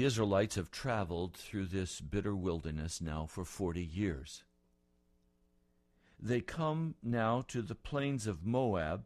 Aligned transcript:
The 0.00 0.06
Israelites 0.06 0.54
have 0.54 0.70
traveled 0.70 1.34
through 1.34 1.66
this 1.66 2.00
bitter 2.00 2.34
wilderness 2.34 3.02
now 3.02 3.26
for 3.26 3.44
40 3.44 3.84
years. 3.84 4.44
They 6.18 6.40
come 6.40 6.94
now 7.02 7.42
to 7.48 7.60
the 7.60 7.74
plains 7.74 8.26
of 8.26 8.42
Moab 8.42 9.04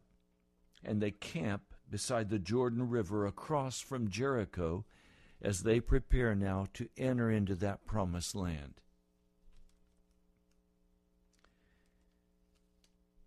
and 0.85 1.03
they 1.03 1.11
camp 1.11 1.75
beside 1.91 2.31
the 2.31 2.39
Jordan 2.39 2.89
River 2.89 3.27
across 3.27 3.81
from 3.81 4.09
Jericho 4.09 4.85
as 5.43 5.65
they 5.65 5.81
prepare 5.81 6.37
now 6.37 6.69
to 6.75 6.89
enter 6.97 7.29
into 7.29 7.57
that 7.57 7.87
promised 7.87 8.37
land. 8.37 8.75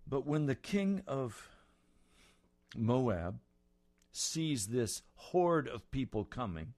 But 0.07 0.25
when 0.25 0.45
the 0.45 0.55
king 0.55 1.03
of 1.05 1.49
Moab 2.77 3.41
sees 4.13 4.67
this 4.67 5.01
horde 5.15 5.67
of 5.67 5.91
people 5.91 6.23
coming, 6.23 6.73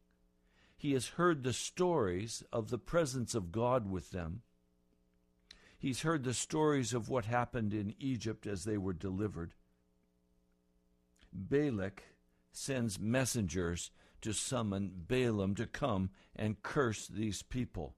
he 0.79 0.93
has 0.93 1.09
heard 1.09 1.43
the 1.43 1.51
stories 1.51 2.41
of 2.53 2.69
the 2.69 2.77
presence 2.77 3.35
of 3.35 3.51
God 3.51 3.91
with 3.91 4.11
them. 4.11 4.43
He's 5.77 6.03
heard 6.03 6.23
the 6.23 6.33
stories 6.33 6.93
of 6.93 7.09
what 7.09 7.25
happened 7.25 7.73
in 7.73 7.95
Egypt 7.99 8.47
as 8.47 8.63
they 8.63 8.77
were 8.77 8.93
delivered. 8.93 9.55
Balak 11.33 12.03
sends 12.53 12.97
messengers 12.97 13.91
to 14.21 14.31
summon 14.31 14.93
Balaam 15.05 15.53
to 15.55 15.67
come 15.67 16.11
and 16.33 16.63
curse 16.63 17.07
these 17.07 17.41
people. 17.41 17.97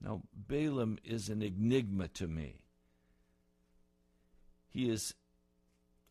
Now, 0.00 0.22
Balaam 0.32 0.98
is 1.02 1.28
an 1.28 1.42
enigma 1.42 2.06
to 2.08 2.28
me. 2.28 2.60
He 4.68 4.88
is 4.88 5.14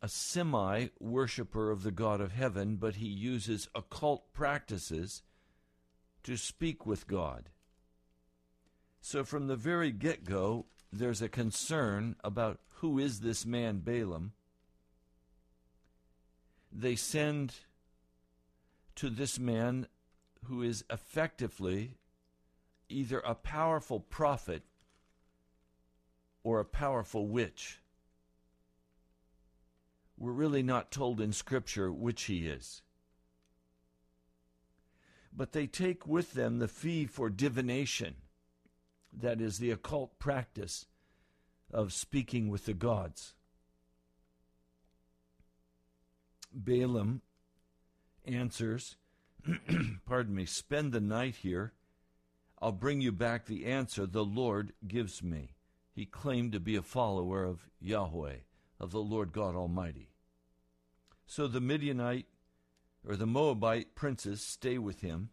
a 0.02 0.10
semi 0.10 0.88
worshiper 1.00 1.72
of 1.72 1.84
the 1.84 1.92
God 1.92 2.20
of 2.20 2.34
heaven, 2.34 2.76
but 2.76 2.96
he 2.96 3.08
uses 3.08 3.70
occult 3.74 4.34
practices 4.34 5.24
to 6.26 6.38
speak 6.38 6.88
with 6.88 7.08
God. 7.08 7.50
So 9.00 9.24
from 9.24 9.46
the 9.46 9.56
very 9.56 9.92
get 9.92 10.26
go, 10.26 10.66
there's 10.92 11.22
a 11.22 11.30
concern 11.30 12.16
about 12.24 12.60
who 12.78 12.98
is 12.98 13.20
this 13.20 13.46
man 13.46 13.80
Balaam. 13.80 14.34
They 16.72 16.96
send 16.96 17.54
to 18.96 19.12
this 19.12 19.38
man 19.38 19.88
who 20.46 20.64
is 20.64 20.84
effectively 20.90 21.98
either 22.90 23.20
a 23.20 23.36
powerful 23.36 24.00
prophet 24.00 24.64
or 26.44 26.60
a 26.60 26.66
powerful 26.66 27.28
witch. 27.28 27.82
We're 30.18 30.32
really 30.32 30.64
not 30.64 30.92
told 30.92 31.22
in 31.22 31.34
Scripture 31.34 31.94
which 31.94 32.24
he 32.24 32.48
is 32.48 32.82
but 35.36 35.52
they 35.52 35.68
take 35.68 36.08
with 36.08 36.34
them 36.34 36.60
the 36.60 36.68
fee 36.68 37.06
for 37.06 37.30
divination, 37.30 38.16
that 39.12 39.42
is, 39.42 39.58
the 39.58 39.72
occult 39.72 40.18
practice 40.20 40.86
of 41.72 41.94
speaking 41.94 42.50
with 42.50 42.66
the 42.66 42.74
gods. 42.74 43.34
Balaam 46.54 47.22
answers, 48.24 48.96
pardon 50.06 50.36
me, 50.36 50.46
spend 50.46 50.94
the 50.94 51.02
night 51.02 51.36
here. 51.38 51.74
I'll 52.62 52.72
bring 52.72 53.02
you 53.02 53.12
back 53.12 53.46
the 53.46 53.66
answer 53.66 54.06
the 54.06 54.24
Lord 54.24 54.74
gives 54.88 55.22
me. 55.22 55.56
He 55.94 56.06
claimed 56.06 56.54
to 56.54 56.60
be 56.60 56.76
a 56.76 56.82
follower 56.82 57.44
of 57.44 57.70
Yahweh, 57.80 58.38
of 58.80 58.92
the 58.92 59.00
Lord 59.00 59.34
God 59.34 59.56
Almighty. 59.56 60.10
So 61.26 61.48
the 61.48 61.62
Midianite 61.62 62.28
or 63.08 63.16
the 63.16 63.26
Moabite 63.26 63.96
princes 63.96 64.42
stay 64.42 64.78
with 64.78 65.02
him. 65.02 65.30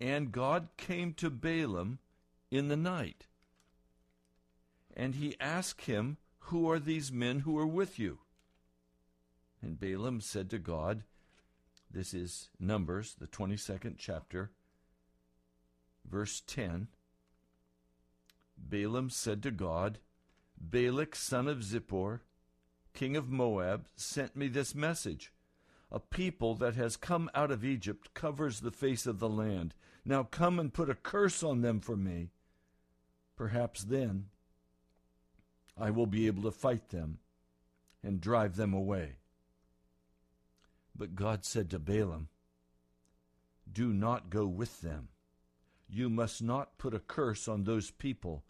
And 0.00 0.32
God 0.32 0.68
came 0.76 1.12
to 1.14 1.30
Balaam 1.30 1.98
in 2.50 2.68
the 2.68 2.76
night. 2.76 3.26
And 4.94 5.14
he 5.14 5.36
asked 5.40 5.82
him, 5.82 6.16
Who 6.38 6.70
are 6.70 6.78
these 6.78 7.12
men 7.12 7.40
who 7.40 7.58
are 7.58 7.66
with 7.66 7.98
you? 7.98 8.18
And 9.62 9.78
Balaam 9.78 10.20
said 10.20 10.50
to 10.50 10.58
God, 10.58 11.04
This 11.90 12.14
is 12.14 12.50
Numbers, 12.58 13.16
the 13.18 13.26
22nd 13.26 13.96
chapter, 13.98 14.50
verse 16.04 16.42
10. 16.46 16.88
Balaam 18.56 19.10
said 19.10 19.42
to 19.42 19.50
God, 19.50 19.98
Balak, 20.58 21.14
son 21.14 21.48
of 21.48 21.58
Zippor, 21.58 22.20
king 22.94 23.16
of 23.16 23.30
Moab, 23.30 23.86
sent 23.94 24.34
me 24.34 24.48
this 24.48 24.74
message 24.74 25.32
a 25.90 26.00
people 26.00 26.54
that 26.56 26.74
has 26.74 26.96
come 26.96 27.30
out 27.34 27.50
of 27.50 27.64
Egypt 27.64 28.12
covers 28.14 28.60
the 28.60 28.70
face 28.70 29.06
of 29.06 29.18
the 29.18 29.28
land. 29.28 29.74
Now 30.04 30.24
come 30.24 30.58
and 30.58 30.72
put 30.72 30.90
a 30.90 30.94
curse 30.94 31.42
on 31.42 31.62
them 31.62 31.80
for 31.80 31.96
me. 31.96 32.30
Perhaps 33.36 33.84
then 33.84 34.26
I 35.78 35.90
will 35.90 36.06
be 36.06 36.26
able 36.26 36.42
to 36.44 36.50
fight 36.50 36.88
them 36.88 37.18
and 38.02 38.20
drive 38.20 38.56
them 38.56 38.72
away. 38.72 39.16
But 40.96 41.14
God 41.14 41.44
said 41.44 41.70
to 41.70 41.78
Balaam, 41.78 42.28
Do 43.70 43.92
not 43.92 44.30
go 44.30 44.46
with 44.46 44.80
them. 44.80 45.08
You 45.88 46.08
must 46.08 46.42
not 46.42 46.78
put 46.78 46.94
a 46.94 46.98
curse 46.98 47.46
on 47.46 47.64
those 47.64 47.90
people 47.90 48.44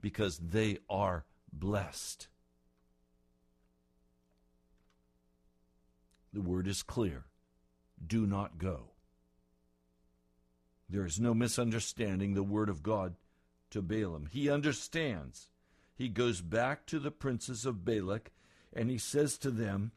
because 0.00 0.38
they 0.38 0.78
are 0.88 1.24
blessed. 1.52 2.28
The 6.32 6.40
word 6.40 6.66
is 6.66 6.82
clear. 6.82 7.24
Do 8.04 8.26
not 8.26 8.58
go. 8.58 8.90
There 10.88 11.04
is 11.04 11.20
no 11.20 11.34
misunderstanding 11.34 12.34
the 12.34 12.42
word 12.42 12.68
of 12.68 12.82
God 12.82 13.16
to 13.70 13.82
Balaam. 13.82 14.26
He 14.30 14.48
understands. 14.48 15.50
He 15.94 16.08
goes 16.08 16.40
back 16.40 16.86
to 16.86 16.98
the 16.98 17.10
princes 17.10 17.66
of 17.66 17.84
Balak 17.84 18.30
and 18.72 18.90
he 18.90 18.98
says 18.98 19.36
to 19.38 19.50
them, 19.50 19.92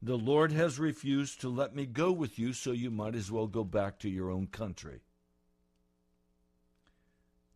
The 0.00 0.16
Lord 0.16 0.52
has 0.52 0.78
refused 0.78 1.40
to 1.40 1.48
let 1.48 1.74
me 1.74 1.86
go 1.86 2.12
with 2.12 2.38
you, 2.38 2.52
so 2.52 2.72
you 2.72 2.90
might 2.90 3.14
as 3.14 3.30
well 3.30 3.46
go 3.46 3.64
back 3.64 3.98
to 4.00 4.08
your 4.08 4.30
own 4.30 4.46
country. 4.46 5.00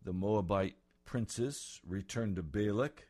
The 0.03 0.13
Moabite 0.13 0.75
princes 1.05 1.79
return 1.85 2.35
to 2.35 2.43
Balak 2.43 3.07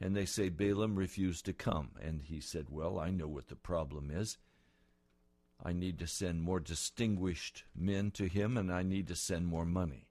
and 0.00 0.16
they 0.16 0.24
say 0.24 0.48
Balaam 0.48 0.96
refused 0.96 1.44
to 1.44 1.52
come. 1.52 1.90
And 2.00 2.22
he 2.22 2.40
said, 2.40 2.66
Well, 2.70 2.98
I 2.98 3.10
know 3.10 3.28
what 3.28 3.48
the 3.48 3.56
problem 3.56 4.10
is. 4.10 4.38
I 5.62 5.72
need 5.72 5.98
to 5.98 6.06
send 6.06 6.42
more 6.42 6.60
distinguished 6.60 7.64
men 7.74 8.10
to 8.12 8.26
him, 8.26 8.56
and 8.56 8.72
I 8.72 8.82
need 8.82 9.08
to 9.08 9.14
send 9.14 9.46
more 9.46 9.66
money. 9.66 10.06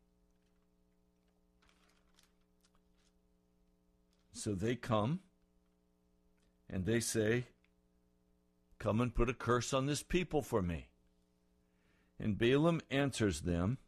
So 4.32 4.54
they 4.54 4.76
come 4.76 5.22
and 6.70 6.86
they 6.86 7.00
say, 7.00 7.48
Come 8.78 9.02
and 9.02 9.14
put 9.14 9.30
a 9.30 9.34
curse 9.34 9.74
on 9.74 9.88
this 9.88 10.04
people 10.04 10.42
for 10.42 10.62
me. 10.62 10.90
And 12.20 12.38
Balaam 12.38 12.80
answers 12.92 13.42
them, 13.42 13.80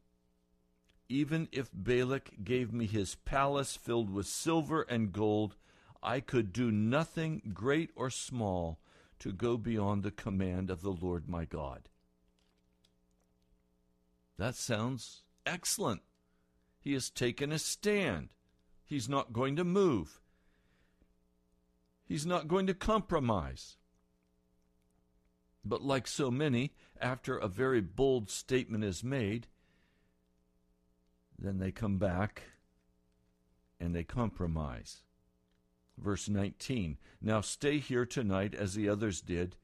Even 1.07 1.47
if 1.51 1.69
Balak 1.71 2.43
gave 2.43 2.73
me 2.73 2.87
his 2.87 3.15
palace 3.15 3.75
filled 3.75 4.09
with 4.09 4.25
silver 4.25 4.81
and 4.81 5.13
gold, 5.13 5.55
I 6.03 6.19
could 6.19 6.51
do 6.51 6.71
nothing 6.71 7.51
great 7.53 7.91
or 7.95 8.09
small 8.09 8.79
to 9.19 9.31
go 9.31 9.57
beyond 9.57 10.03
the 10.03 10.11
command 10.11 10.71
of 10.71 10.81
the 10.81 10.91
Lord 10.91 11.29
my 11.29 11.45
God. 11.45 11.89
That 14.37 14.55
sounds 14.55 15.21
excellent. 15.45 16.01
He 16.79 16.93
has 16.93 17.11
taken 17.11 17.51
a 17.51 17.59
stand. 17.59 18.29
He's 18.83 19.07
not 19.07 19.33
going 19.33 19.55
to 19.57 19.63
move. 19.63 20.19
He's 22.03 22.25
not 22.25 22.47
going 22.47 22.65
to 22.67 22.73
compromise. 22.73 23.77
But 25.63 25.83
like 25.83 26.07
so 26.07 26.31
many, 26.31 26.73
after 26.99 27.37
a 27.37 27.47
very 27.47 27.81
bold 27.81 28.31
statement 28.31 28.83
is 28.83 29.03
made, 29.03 29.45
then 31.37 31.59
they 31.59 31.71
come 31.71 31.99
back 31.99 32.41
and 33.79 33.95
they 33.95 34.03
compromise. 34.03 35.03
Verse 36.01 36.27
19 36.27 36.97
Now 37.21 37.41
stay 37.41 37.77
here 37.77 38.05
tonight 38.05 38.55
as 38.55 38.73
the 38.73 38.89
others 38.89 39.21
did, 39.21 39.55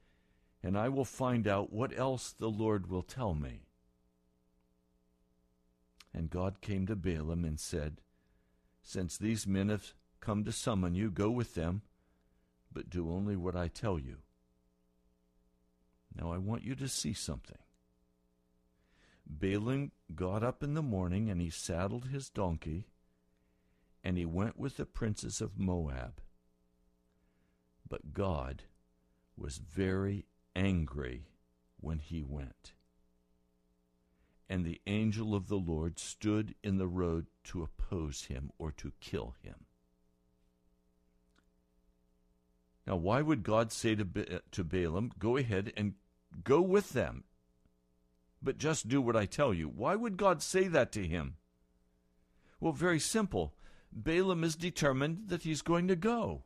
and 0.62 0.78
I 0.78 0.88
will 0.88 1.04
find 1.04 1.48
out 1.48 1.72
what 1.72 1.96
else 1.96 2.32
the 2.32 2.48
Lord 2.48 2.88
will 2.88 3.02
tell 3.02 3.34
me. 3.34 3.62
And 6.14 6.30
God 6.30 6.60
came 6.60 6.86
to 6.86 6.96
Balaam 6.96 7.44
and 7.44 7.58
said, 7.58 8.00
Since 8.82 9.18
these 9.18 9.46
men 9.46 9.68
have 9.68 9.94
come 10.20 10.44
to 10.44 10.52
summon 10.52 10.94
you, 10.94 11.10
go 11.10 11.30
with 11.30 11.54
them, 11.54 11.82
but 12.72 12.88
do 12.90 13.10
only 13.10 13.36
what 13.36 13.56
I 13.56 13.68
tell 13.68 13.98
you. 13.98 14.18
Now 16.14 16.32
I 16.32 16.38
want 16.38 16.64
you 16.64 16.74
to 16.76 16.88
see 16.88 17.12
something. 17.12 17.58
Balaam 19.26 19.92
got 20.14 20.42
up 20.42 20.62
in 20.62 20.74
the 20.74 20.82
morning 20.82 21.28
and 21.28 21.40
he 21.40 21.50
saddled 21.50 22.06
his 22.06 22.30
donkey 22.30 22.86
and 24.02 24.16
he 24.16 24.24
went 24.24 24.58
with 24.58 24.76
the 24.76 24.86
princes 24.86 25.40
of 25.40 25.58
Moab. 25.58 26.20
But 27.88 28.12
God 28.12 28.64
was 29.36 29.58
very 29.58 30.26
angry 30.54 31.28
when 31.80 31.98
he 31.98 32.22
went. 32.22 32.72
And 34.48 34.64
the 34.64 34.80
angel 34.86 35.34
of 35.34 35.48
the 35.48 35.56
Lord 35.56 35.98
stood 35.98 36.54
in 36.62 36.78
the 36.78 36.88
road 36.88 37.26
to 37.44 37.62
oppose 37.62 38.24
him 38.24 38.50
or 38.58 38.72
to 38.72 38.92
kill 39.00 39.34
him. 39.42 39.66
Now, 42.86 42.96
why 42.96 43.20
would 43.20 43.42
God 43.42 43.70
say 43.70 43.94
to, 43.94 44.04
ba- 44.04 44.40
to 44.50 44.64
Balaam, 44.64 45.12
Go 45.18 45.36
ahead 45.36 45.72
and 45.76 45.94
go 46.42 46.62
with 46.62 46.90
them, 46.90 47.24
but 48.42 48.56
just 48.56 48.88
do 48.88 49.02
what 49.02 49.16
I 49.16 49.26
tell 49.26 49.52
you? 49.52 49.68
Why 49.68 49.94
would 49.94 50.16
God 50.16 50.42
say 50.42 50.68
that 50.68 50.90
to 50.92 51.06
him? 51.06 51.36
Well, 52.60 52.72
very 52.72 52.98
simple. 52.98 53.54
Balaam 53.92 54.42
is 54.42 54.56
determined 54.56 55.28
that 55.28 55.42
he's 55.42 55.60
going 55.62 55.88
to 55.88 55.96
go. 55.96 56.44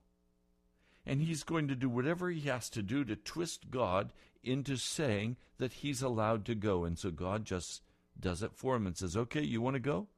And 1.04 1.20
he's 1.20 1.42
going 1.42 1.68
to 1.68 1.74
do 1.74 1.88
whatever 1.88 2.30
he 2.30 2.42
has 2.48 2.70
to 2.70 2.82
do 2.82 3.04
to 3.04 3.16
twist 3.16 3.70
God 3.70 4.12
into 4.42 4.76
saying 4.76 5.36
that 5.58 5.74
he's 5.74 6.02
allowed 6.02 6.44
to 6.46 6.54
go. 6.54 6.84
And 6.84 6.98
so 6.98 7.10
God 7.10 7.44
just 7.44 7.82
does 8.18 8.42
it 8.42 8.52
for 8.54 8.76
him 8.76 8.86
and 8.86 8.96
says, 8.96 9.16
Okay, 9.16 9.42
you 9.42 9.60
want 9.60 9.74
to 9.74 9.80
go? 9.80 10.08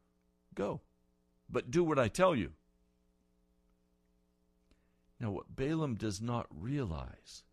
Go. 0.55 0.81
But 1.49 1.71
do 1.71 1.85
what 1.85 1.99
I 1.99 2.09
tell 2.09 2.35
you. 2.35 2.53
Now, 5.21 5.31
what 5.31 5.57
Balaam 5.57 5.95
does 5.95 6.21
not 6.21 6.47
realize 6.51 7.45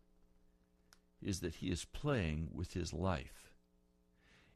is 1.22 1.40
that 1.40 1.56
he 1.56 1.70
is 1.70 1.84
playing 1.84 2.48
with 2.52 2.74
his 2.74 2.92
life. 2.92 3.52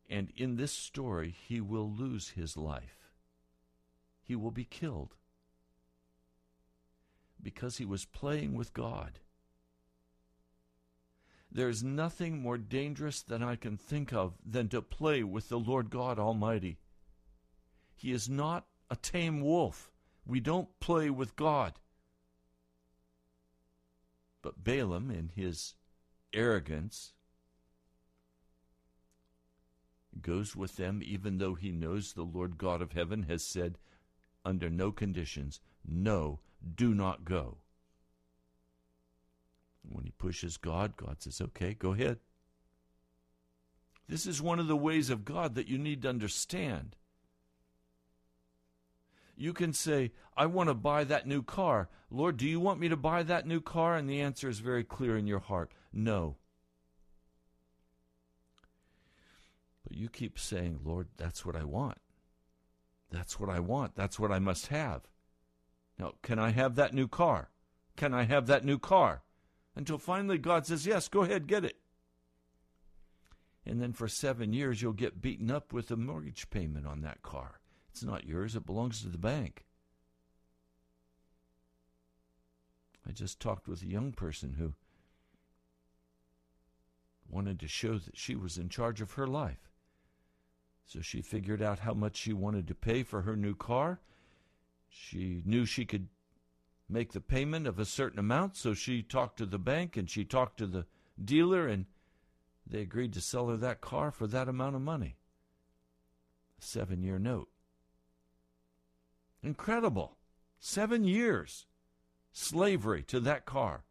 And 0.09 0.33
in 0.37 0.57
this 0.57 0.73
story, 0.73 1.35
he 1.47 1.61
will 1.61 1.91
lose 1.91 2.31
his 2.31 2.57
life. 2.57 3.13
He 4.23 4.37
will 4.37 4.51
be 4.51 4.65
killed 4.65 5.15
because 7.47 7.77
he 7.77 7.85
was 7.85 8.05
playing 8.05 8.57
with 8.57 8.73
God. 8.73 9.21
There's 11.49 11.81
nothing 11.81 12.43
more 12.43 12.59
dangerous 12.59 13.23
than 13.23 13.41
I 13.41 13.55
can 13.55 13.77
think 13.77 14.13
of 14.13 14.35
than 14.45 14.69
to 14.71 14.83
play 14.83 15.23
with 15.23 15.49
the 15.49 15.61
Lord 15.61 15.89
God 15.89 16.19
Almighty. 16.19 16.79
He 17.95 18.11
is 18.11 18.29
not 18.29 18.67
a 18.91 18.97
tame 18.97 19.41
wolf. 19.43 19.93
We 20.27 20.41
don't 20.41 20.81
play 20.81 21.09
with 21.09 21.37
God. 21.37 21.75
But 24.43 24.65
Balaam, 24.65 25.13
in 25.13 25.31
his 25.37 25.77
arrogance, 26.33 27.13
goes 30.21 30.57
with 30.57 30.75
them 30.75 31.01
even 31.01 31.39
though 31.39 31.55
he 31.55 31.71
knows 31.71 32.13
the 32.13 32.25
Lord 32.25 32.59
God 32.59 32.83
of 32.83 32.91
heaven 32.91 33.23
has 33.29 33.45
said, 33.45 33.79
under 34.45 34.69
no 34.69 34.91
conditions, 34.91 35.61
no, 35.87 36.41
do 36.75 36.95
not 36.95 37.25
go. 37.25 37.59
When 39.89 40.05
he 40.05 40.11
pushes 40.11 40.57
God, 40.57 40.97
God 40.97 41.17
says, 41.21 41.41
okay, 41.41 41.75
go 41.75 41.93
ahead. 41.93 42.19
This 44.09 44.27
is 44.27 44.43
one 44.43 44.59
of 44.59 44.67
the 44.67 44.77
ways 44.77 45.11
of 45.11 45.25
God 45.25 45.55
that 45.55 45.69
you 45.69 45.79
need 45.79 46.03
to 46.03 46.09
understand. 46.09 46.97
You 49.37 49.53
can 49.53 49.73
say, 49.73 50.13
I 50.37 50.47
want 50.47 50.69
to 50.69 50.75
buy 50.75 51.05
that 51.05 51.27
new 51.27 51.43
car. 51.43 51.89
Lord, 52.11 52.37
do 52.37 52.47
you 52.47 52.59
want 52.59 52.81
me 52.81 52.89
to 52.89 52.97
buy 52.97 53.23
that 53.25 53.47
new 53.47 53.61
car? 53.61 53.97
And 53.97 54.09
the 54.09 54.21
answer 54.21 54.49
is 54.49 54.61
very 54.61 54.85
clear 54.85 55.17
in 55.17 55.27
your 55.27 55.41
heart 55.41 55.73
no. 55.93 56.37
But 59.83 59.97
you 59.97 60.09
keep 60.09 60.39
saying, 60.39 60.81
Lord, 60.85 61.09
that's 61.17 61.45
what 61.47 61.57
I 61.57 61.65
want. 61.65 61.99
That's 63.11 63.39
what 63.39 63.49
I 63.49 63.61
want. 63.61 63.95
That's 63.95 64.19
what 64.19 64.33
I 64.33 64.39
must 64.39 64.67
have. 64.69 65.03
Now, 65.99 66.13
can 66.23 66.39
I 66.39 66.51
have 66.51 66.75
that 66.77 66.95
new 66.95 67.09
car? 67.09 67.51
Can 67.97 68.13
I 68.13 68.25
have 68.25 68.47
that 68.47 68.65
new 68.65 68.79
car? 68.79 69.23
Until 69.75 69.99
finally 69.99 70.39
God 70.39 70.67
says, 70.67 70.87
Yes, 70.87 71.09
go 71.09 71.23
ahead, 71.23 71.47
get 71.47 71.65
it. 71.65 71.77
And 73.65 73.81
then 73.81 73.93
for 73.93 74.07
seven 74.07 74.53
years, 74.53 74.81
you'll 74.81 74.93
get 74.93 75.21
beaten 75.21 75.51
up 75.51 75.73
with 75.73 75.91
a 75.91 75.97
mortgage 75.97 76.51
payment 76.51 76.87
on 76.87 77.01
that 77.03 77.23
car. 77.23 77.61
It's 77.91 78.05
not 78.05 78.27
yours, 78.27 78.55
it 78.55 78.67
belongs 78.67 79.03
to 79.03 79.09
the 79.09 79.19
bank. 79.19 79.65
I 83.09 83.13
just 83.13 83.41
talked 83.41 83.69
with 83.69 83.83
a 83.83 83.89
young 83.89 84.13
person 84.13 84.55
who 84.59 84.75
wanted 87.29 87.59
to 87.61 87.69
show 87.69 87.99
that 87.99 88.17
she 88.17 88.35
was 88.37 88.59
in 88.59 88.69
charge 88.69 89.01
of 89.01 89.13
her 89.13 89.27
life. 89.27 89.71
So 90.85 91.01
she 91.01 91.21
figured 91.21 91.63
out 91.63 91.81
how 91.81 91.95
much 91.95 92.17
she 92.17 92.33
wanted 92.33 92.69
to 92.69 92.75
pay 92.75 93.03
for 93.03 93.23
her 93.23 93.37
new 93.37 93.55
car 93.55 94.01
she 94.89 95.43
knew 95.45 95.65
she 95.65 95.85
could 95.85 96.09
make 96.89 97.13
the 97.13 97.21
payment 97.21 97.67
of 97.67 97.79
a 97.79 97.85
certain 97.85 98.19
amount, 98.19 98.57
so 98.57 98.75
she 98.75 99.03
talked 99.03 99.39
to 99.39 99.47
the 99.47 99.59
bank 99.59 99.97
and 99.97 100.09
she 100.09 100.25
talked 100.25 100.59
to 100.59 100.67
the 100.67 100.87
dealer, 101.23 101.67
and 101.67 101.87
they 102.67 102.81
agreed 102.81 103.13
to 103.15 103.21
sell 103.21 103.49
her 103.49 103.57
that 103.57 103.81
car 103.81 104.11
for 104.11 104.27
that 104.27 104.49
amount 104.49 104.77
of 104.77 104.83
money. 104.83 105.17
A 106.61 106.65
seven 106.65 107.03
year 107.03 107.19
note. 107.19 107.49
Incredible. 109.43 110.17
Seven 110.59 111.05
years 111.05 111.67
slavery 112.33 113.03
to 113.05 113.21
that 113.21 113.47
car. 113.47 113.85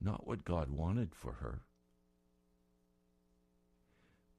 Not 0.00 0.26
what 0.26 0.44
God 0.44 0.70
wanted 0.70 1.14
for 1.14 1.32
her. 1.32 1.62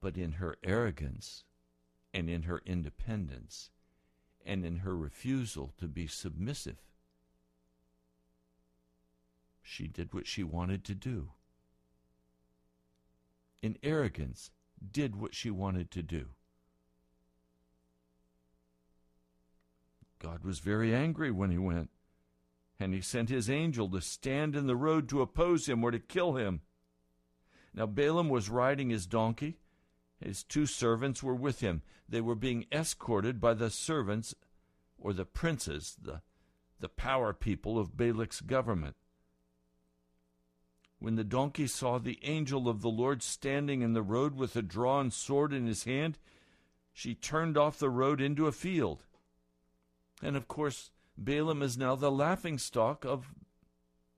But 0.01 0.17
in 0.17 0.33
her 0.33 0.55
arrogance, 0.63 1.43
and 2.13 2.29
in 2.29 2.43
her 2.43 2.61
independence 2.65 3.69
and 4.45 4.65
in 4.65 4.77
her 4.77 4.95
refusal 4.95 5.73
to 5.77 5.87
be 5.87 6.07
submissive. 6.07 6.77
She 9.61 9.87
did 9.87 10.13
what 10.13 10.25
she 10.25 10.43
wanted 10.43 10.83
to 10.85 10.95
do. 10.95 11.29
In 13.61 13.77
arrogance, 13.83 14.51
did 14.91 15.15
what 15.15 15.35
she 15.35 15.51
wanted 15.51 15.91
to 15.91 16.01
do. 16.01 16.27
God 20.17 20.43
was 20.43 20.59
very 20.59 20.93
angry 20.93 21.31
when 21.31 21.51
he 21.51 21.57
went, 21.57 21.89
and 22.79 22.93
he 22.93 23.01
sent 23.01 23.29
his 23.29 23.49
angel 23.49 23.89
to 23.89 24.01
stand 24.01 24.55
in 24.55 24.67
the 24.67 24.75
road 24.75 25.07
to 25.09 25.21
oppose 25.21 25.67
him 25.67 25.83
or 25.83 25.91
to 25.91 25.99
kill 25.99 26.35
him. 26.35 26.61
Now 27.73 27.85
Balaam 27.85 28.29
was 28.29 28.49
riding 28.49 28.89
his 28.89 29.05
donkey 29.05 29.57
his 30.19 30.43
two 30.43 30.65
servants 30.65 31.23
were 31.23 31.35
with 31.35 31.61
him. 31.61 31.81
They 32.07 32.21
were 32.21 32.35
being 32.35 32.65
escorted 32.71 33.39
by 33.39 33.53
the 33.53 33.69
servants 33.69 34.35
or 34.97 35.13
the 35.13 35.25
princes, 35.25 35.95
the, 36.01 36.21
the 36.79 36.89
power 36.89 37.33
people 37.33 37.79
of 37.79 37.95
Balak's 37.95 38.41
government. 38.41 38.95
When 40.99 41.15
the 41.15 41.23
donkey 41.23 41.67
saw 41.67 41.97
the 41.97 42.19
angel 42.23 42.67
of 42.67 42.81
the 42.81 42.89
Lord 42.89 43.23
standing 43.23 43.81
in 43.81 43.93
the 43.93 44.01
road 44.01 44.35
with 44.35 44.55
a 44.57 44.61
drawn 44.61 45.11
sword 45.11 45.53
in 45.53 45.65
his 45.65 45.85
hand, 45.85 46.19
she 46.91 47.15
turned 47.15 47.57
off 47.57 47.79
the 47.79 47.89
road 47.89 48.19
into 48.19 48.47
a 48.47 48.51
field. 48.51 49.05
And 50.21 50.35
of 50.35 50.49
course, 50.49 50.91
Balaam 51.17 51.61
is 51.61 51.77
now 51.77 51.95
the 51.95 52.11
laughing 52.11 52.57
stock 52.57 53.05
of 53.05 53.33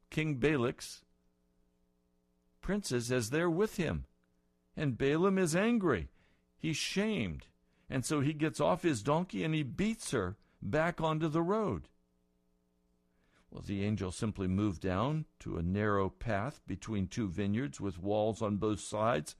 King 0.10 0.36
Balak's 0.40 1.04
princes 2.62 3.12
as 3.12 3.30
they're 3.30 3.50
with 3.50 3.78
him. 3.78 4.06
And 4.76 4.98
Balaam 4.98 5.38
is 5.38 5.56
angry. 5.56 6.10
He's 6.58 6.78
shamed. 6.78 7.48
And 7.90 8.06
so 8.06 8.22
he 8.22 8.34
gets 8.34 8.60
off 8.60 8.84
his 8.84 9.04
donkey 9.04 9.44
and 9.44 9.54
he 9.54 9.64
beats 9.64 10.12
her 10.12 10.38
back 10.62 11.02
onto 11.02 11.28
the 11.28 11.42
road. 11.42 11.90
Well, 13.50 13.64
the 13.66 13.84
angel 13.84 14.12
simply 14.12 14.48
moved 14.48 14.82
down 14.82 15.26
to 15.40 15.58
a 15.58 15.64
narrow 15.64 16.10
path 16.10 16.62
between 16.66 17.08
two 17.08 17.28
vineyards 17.28 17.82
with 17.82 18.00
walls 18.00 18.42
on 18.42 18.56
both 18.58 18.80
sides. 18.80 19.36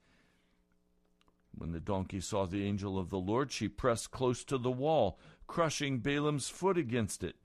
When 1.54 1.72
the 1.72 1.80
donkey 1.80 2.20
saw 2.20 2.46
the 2.46 2.64
angel 2.64 2.98
of 2.98 3.08
the 3.08 3.18
Lord, 3.18 3.52
she 3.52 3.68
pressed 3.68 4.10
close 4.10 4.44
to 4.44 4.58
the 4.58 4.70
wall, 4.70 5.18
crushing 5.46 6.00
Balaam's 6.00 6.50
foot 6.50 6.76
against 6.76 7.24
it. 7.24 7.36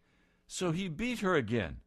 So 0.46 0.72
he 0.72 0.90
beat 0.90 1.20
her 1.20 1.36
again. 1.36 1.78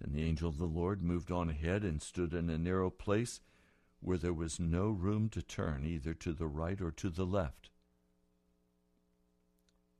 Then 0.00 0.12
the 0.12 0.24
angel 0.24 0.48
of 0.48 0.58
the 0.58 0.66
Lord 0.66 1.02
moved 1.02 1.30
on 1.30 1.50
ahead 1.50 1.82
and 1.82 2.00
stood 2.00 2.32
in 2.32 2.48
a 2.48 2.58
narrow 2.58 2.90
place 2.90 3.40
where 4.00 4.18
there 4.18 4.32
was 4.32 4.60
no 4.60 4.90
room 4.90 5.28
to 5.30 5.42
turn 5.42 5.84
either 5.84 6.14
to 6.14 6.32
the 6.32 6.46
right 6.46 6.80
or 6.80 6.92
to 6.92 7.10
the 7.10 7.26
left. 7.26 7.70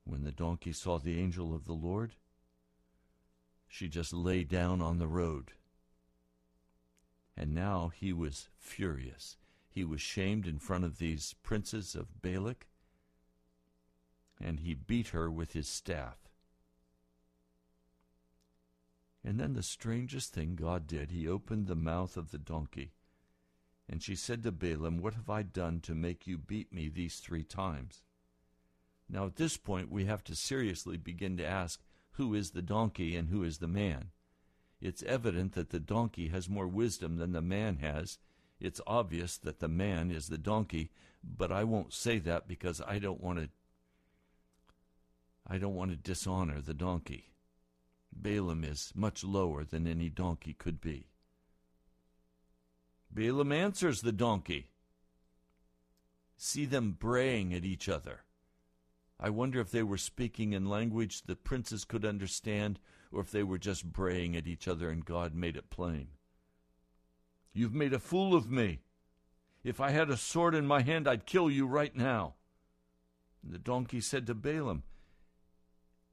When 0.05 0.23
the 0.23 0.31
donkey 0.31 0.71
saw 0.71 0.97
the 0.97 1.19
angel 1.19 1.53
of 1.53 1.65
the 1.65 1.73
Lord, 1.73 2.15
she 3.67 3.87
just 3.87 4.13
lay 4.13 4.43
down 4.43 4.81
on 4.81 4.97
the 4.97 5.07
road. 5.07 5.51
And 7.35 7.53
now 7.53 7.89
he 7.89 8.11
was 8.11 8.49
furious. 8.57 9.37
He 9.69 9.83
was 9.83 10.01
shamed 10.01 10.47
in 10.47 10.59
front 10.59 10.83
of 10.83 10.97
these 10.97 11.35
princes 11.43 11.93
of 11.93 12.21
Balak, 12.21 12.67
and 14.41 14.61
he 14.61 14.73
beat 14.73 15.09
her 15.09 15.29
with 15.29 15.53
his 15.53 15.67
staff. 15.67 16.28
And 19.29 19.39
then 19.39 19.53
the 19.53 19.61
strangest 19.61 20.33
thing 20.33 20.55
God 20.55 20.87
did, 20.87 21.11
he 21.11 21.27
opened 21.27 21.67
the 21.67 21.75
mouth 21.75 22.17
of 22.17 22.31
the 22.31 22.39
donkey. 22.39 22.93
And 23.87 24.01
she 24.01 24.15
said 24.15 24.41
to 24.41 24.51
Balaam, 24.51 24.97
What 24.97 25.13
have 25.13 25.29
I 25.29 25.43
done 25.43 25.81
to 25.81 25.93
make 25.93 26.25
you 26.25 26.39
beat 26.39 26.73
me 26.73 26.89
these 26.89 27.19
three 27.19 27.43
times? 27.43 28.01
Now, 29.07 29.27
at 29.27 29.35
this 29.35 29.55
point, 29.55 29.91
we 29.91 30.05
have 30.05 30.23
to 30.23 30.35
seriously 30.35 30.97
begin 30.97 31.37
to 31.37 31.45
ask 31.45 31.79
who 32.13 32.33
is 32.33 32.49
the 32.49 32.63
donkey 32.63 33.15
and 33.15 33.29
who 33.29 33.43
is 33.43 33.59
the 33.59 33.67
man. 33.67 34.09
It's 34.81 35.03
evident 35.03 35.51
that 35.53 35.69
the 35.69 35.79
donkey 35.79 36.29
has 36.29 36.49
more 36.49 36.67
wisdom 36.67 37.17
than 37.17 37.31
the 37.31 37.39
man 37.39 37.75
has. 37.81 38.17
It's 38.59 38.81
obvious 38.87 39.37
that 39.37 39.59
the 39.59 39.67
man 39.67 40.09
is 40.09 40.29
the 40.29 40.39
donkey, 40.39 40.89
but 41.23 41.51
I 41.51 41.65
won't 41.65 41.93
say 41.93 42.17
that 42.17 42.47
because 42.47 42.81
I 42.81 42.97
don't 42.97 43.21
want 43.21 43.37
to 43.37 43.49
I 45.45 45.59
don't 45.59 45.75
want 45.75 45.91
to 45.91 45.97
dishonor 45.97 46.61
the 46.61 46.73
donkey. 46.73 47.29
Balaam 48.11 48.63
is 48.63 48.91
much 48.95 49.23
lower 49.23 49.63
than 49.63 49.87
any 49.87 50.09
donkey 50.09 50.53
could 50.53 50.81
be. 50.81 51.07
Balaam 53.11 53.51
answers 53.51 54.01
the 54.01 54.11
donkey. 54.11 54.69
See 56.37 56.65
them 56.65 56.91
braying 56.91 57.53
at 57.53 57.65
each 57.65 57.89
other. 57.89 58.21
I 59.19 59.29
wonder 59.29 59.59
if 59.59 59.71
they 59.71 59.83
were 59.83 59.97
speaking 59.97 60.53
in 60.53 60.65
language 60.65 61.23
the 61.23 61.35
princes 61.35 61.83
could 61.83 62.05
understand, 62.05 62.79
or 63.11 63.21
if 63.21 63.31
they 63.31 63.43
were 63.43 63.57
just 63.57 63.91
braying 63.91 64.35
at 64.35 64.47
each 64.47 64.67
other 64.67 64.89
and 64.89 65.03
God 65.03 65.33
made 65.33 65.57
it 65.57 65.69
plain. 65.69 66.09
You've 67.53 67.73
made 67.73 67.93
a 67.93 67.99
fool 67.99 68.35
of 68.35 68.49
me. 68.49 68.79
If 69.63 69.81
I 69.81 69.89
had 69.89 70.09
a 70.09 70.15
sword 70.15 70.55
in 70.55 70.65
my 70.65 70.81
hand, 70.81 71.07
I'd 71.07 71.25
kill 71.25 71.49
you 71.49 71.67
right 71.67 71.95
now. 71.95 72.35
And 73.43 73.53
the 73.53 73.57
donkey 73.57 73.99
said 73.99 74.27
to 74.27 74.33
Balaam, 74.33 74.83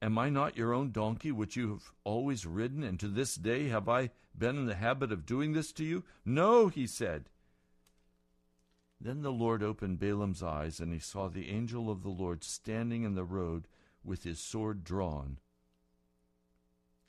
Am 0.01 0.17
I 0.17 0.29
not 0.29 0.55
your 0.55 0.73
own 0.73 0.91
donkey, 0.91 1.31
which 1.31 1.55
you 1.55 1.69
have 1.71 1.91
always 2.03 2.45
ridden, 2.45 2.83
and 2.83 2.99
to 2.99 3.07
this 3.07 3.35
day 3.35 3.67
have 3.69 3.89
I 3.89 4.11
been 4.37 4.57
in 4.57 4.65
the 4.67 4.75
habit 4.75 5.11
of 5.11 5.25
doing 5.25 5.53
this 5.53 5.71
to 5.73 5.83
you? 5.83 6.03
No, 6.23 6.67
he 6.67 6.85
said. 6.85 7.29
Then 9.01 9.21
the 9.21 9.31
Lord 9.31 9.63
opened 9.63 9.99
Balaam's 9.99 10.43
eyes, 10.43 10.79
and 10.79 10.93
he 10.93 10.99
saw 10.99 11.27
the 11.27 11.49
angel 11.49 11.89
of 11.89 12.03
the 12.03 12.09
Lord 12.09 12.43
standing 12.43 13.03
in 13.03 13.15
the 13.15 13.23
road 13.23 13.67
with 14.03 14.23
his 14.23 14.39
sword 14.39 14.83
drawn. 14.83 15.39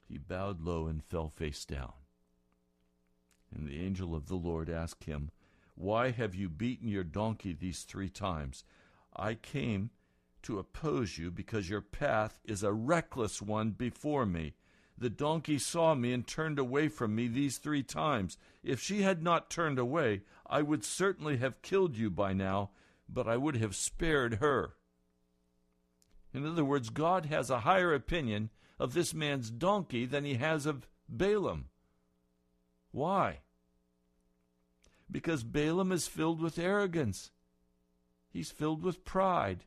He 0.06 0.16
bowed 0.16 0.62
low 0.62 0.86
and 0.86 1.04
fell 1.04 1.28
face 1.28 1.64
down. 1.66 1.92
And 3.54 3.66
the 3.66 3.80
angel 3.80 4.14
of 4.14 4.28
the 4.28 4.36
Lord 4.36 4.70
asked 4.70 5.04
him, 5.04 5.30
Why 5.74 6.10
have 6.10 6.34
you 6.34 6.48
beaten 6.48 6.88
your 6.88 7.04
donkey 7.04 7.52
these 7.52 7.82
three 7.82 8.08
times? 8.08 8.64
I 9.14 9.34
came 9.34 9.90
to 10.42 10.58
oppose 10.58 11.18
you 11.18 11.30
because 11.30 11.68
your 11.68 11.80
path 11.80 12.40
is 12.44 12.62
a 12.62 12.72
reckless 12.72 13.42
one 13.42 13.70
before 13.70 14.26
me. 14.26 14.54
The 14.96 15.10
donkey 15.10 15.58
saw 15.58 15.94
me 15.94 16.12
and 16.12 16.26
turned 16.26 16.58
away 16.58 16.88
from 16.88 17.14
me 17.14 17.28
these 17.28 17.58
three 17.58 17.82
times. 17.82 18.36
If 18.64 18.80
she 18.80 19.02
had 19.02 19.22
not 19.22 19.50
turned 19.50 19.78
away, 19.78 20.22
I 20.46 20.62
would 20.62 20.84
certainly 20.84 21.36
have 21.36 21.62
killed 21.62 21.96
you 21.96 22.10
by 22.10 22.32
now, 22.32 22.70
but 23.08 23.28
I 23.28 23.36
would 23.36 23.56
have 23.56 23.76
spared 23.76 24.34
her. 24.34 24.74
In 26.34 26.44
other 26.44 26.64
words, 26.64 26.90
God 26.90 27.26
has 27.26 27.48
a 27.48 27.60
higher 27.60 27.94
opinion 27.94 28.50
of 28.78 28.92
this 28.92 29.14
man's 29.14 29.50
donkey 29.50 30.04
than 30.04 30.24
he 30.24 30.34
has 30.34 30.66
of 30.66 30.88
Balaam. 31.08 31.66
Why? 32.90 33.40
Because 35.10 35.42
Balaam 35.42 35.92
is 35.92 36.08
filled 36.08 36.40
with 36.40 36.58
arrogance. 36.58 37.30
He's 38.30 38.50
filled 38.50 38.82
with 38.82 39.04
pride. 39.04 39.64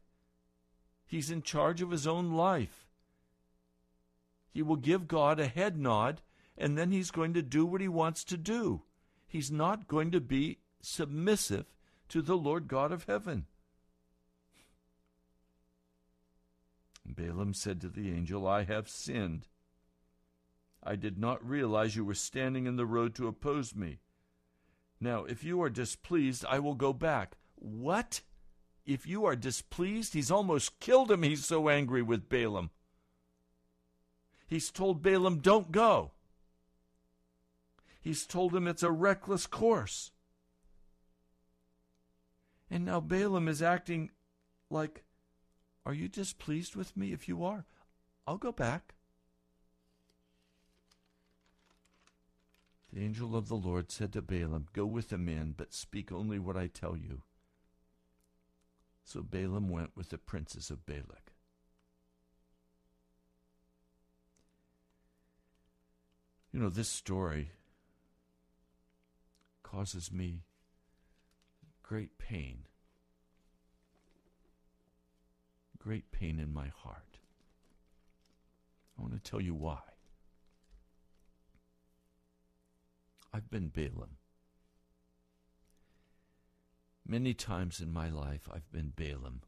He's 1.12 1.30
in 1.30 1.42
charge 1.42 1.82
of 1.82 1.92
his 1.92 2.08
own 2.08 2.32
life. 2.32 2.88
He 4.50 4.62
will 4.62 4.78
give 4.78 5.10
God 5.10 5.42
a 5.42 5.48
head 5.50 5.78
nod, 5.78 6.22
and 6.58 6.78
then 6.78 6.94
he's 6.94 7.12
going 7.12 7.34
to 7.34 7.42
do 7.42 7.66
what 7.66 7.82
he 7.82 7.90
wants 7.90 8.24
to 8.24 8.38
do. 8.38 8.84
He's 9.28 9.52
not 9.52 9.90
going 9.90 10.12
to 10.12 10.22
be 10.22 10.60
submissive 10.82 11.66
to 12.08 12.22
the 12.22 12.38
Lord 12.38 12.70
God 12.70 12.94
of 12.94 13.04
heaven. 13.04 13.46
Balaam 17.06 17.54
said 17.54 17.82
to 17.82 17.90
the 17.90 18.10
angel, 18.10 18.48
I 18.48 18.64
have 18.64 18.88
sinned. 18.88 19.50
I 20.82 20.96
did 20.96 21.18
not 21.18 21.46
realize 21.46 21.98
you 21.98 22.06
were 22.06 22.14
standing 22.14 22.68
in 22.68 22.78
the 22.78 22.86
road 22.86 23.16
to 23.16 23.28
oppose 23.28 23.76
me. 23.76 24.00
Now, 25.02 25.26
if 25.26 25.44
you 25.44 25.62
are 25.62 25.70
displeased, 25.70 26.46
I 26.48 26.60
will 26.60 26.76
go 26.76 26.94
back. 26.94 27.36
What? 27.56 28.22
If 28.86 29.06
you 29.06 29.26
are 29.26 29.36
displeased? 29.36 30.14
He's 30.14 30.32
almost 30.32 30.80
killed 30.80 31.12
him. 31.12 31.24
He's 31.24 31.46
so 31.46 31.70
angry 31.70 32.02
with 32.02 32.30
Balaam. 32.30 32.72
He's 34.48 34.72
told 34.72 35.02
Balaam, 35.02 35.40
don't 35.40 35.72
go. 35.72 36.12
He's 38.02 38.26
told 38.26 38.56
him 38.56 38.68
it's 38.68 38.84
a 38.84 38.92
reckless 38.92 39.46
course. 39.46 40.12
And 42.70 42.86
now 42.86 43.00
Balaam 43.00 43.48
is 43.48 43.62
acting 43.62 44.10
like, 44.70 45.04
Are 45.86 45.94
you 45.94 46.08
displeased 46.08 46.76
with 46.76 46.98
me? 46.98 47.14
If 47.14 47.28
you 47.28 47.44
are, 47.44 47.66
I'll 48.26 48.38
go 48.38 48.52
back. 48.52 48.96
The 52.92 53.02
angel 53.02 53.36
of 53.36 53.48
the 53.48 53.56
Lord 53.56 53.92
said 53.92 54.12
to 54.14 54.22
Balaam, 54.22 54.68
Go 54.74 54.86
with 54.86 55.10
the 55.10 55.18
men, 55.18 55.54
but 55.56 55.74
speak 55.74 56.12
only 56.12 56.40
what 56.40 56.58
I 56.58 56.68
tell 56.68 56.98
you. 56.98 57.22
So 59.12 59.22
Balaam 59.22 59.68
went 59.68 59.92
with 59.94 60.08
the 60.08 60.18
princes 60.18 60.70
of 60.70 60.86
Balak. 60.86 61.34
You 66.54 66.62
know, 66.62 66.70
this 66.70 66.88
story 66.88 67.52
causes 69.64 70.14
me 70.14 70.44
great 71.84 72.18
pain, 72.20 72.60
great 75.78 76.14
pain 76.14 76.40
in 76.40 76.54
my 76.54 76.70
heart. 76.70 77.18
I 78.98 79.02
want 79.02 79.14
to 79.22 79.30
tell 79.30 79.42
you 79.42 79.54
why. 79.54 79.82
I've 83.34 83.52
been 83.52 83.68
Balaam. 83.68 84.21
Many 87.12 87.34
times 87.34 87.82
in 87.82 87.92
my 87.92 88.10
life, 88.10 88.48
I've 88.50 88.72
been 88.72 88.94
Balaam. 88.96 89.42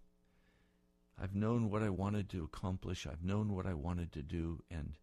I've 1.17 1.33
known 1.33 1.69
what 1.69 1.81
I 1.81 1.89
wanted 1.89 2.27
to 2.31 2.43
accomplish, 2.43 3.07
I've 3.07 3.23
known 3.23 3.55
what 3.55 3.65
I 3.65 3.73
wanted 3.73 4.11
to 4.11 4.21
do, 4.21 4.61
and 4.69 4.97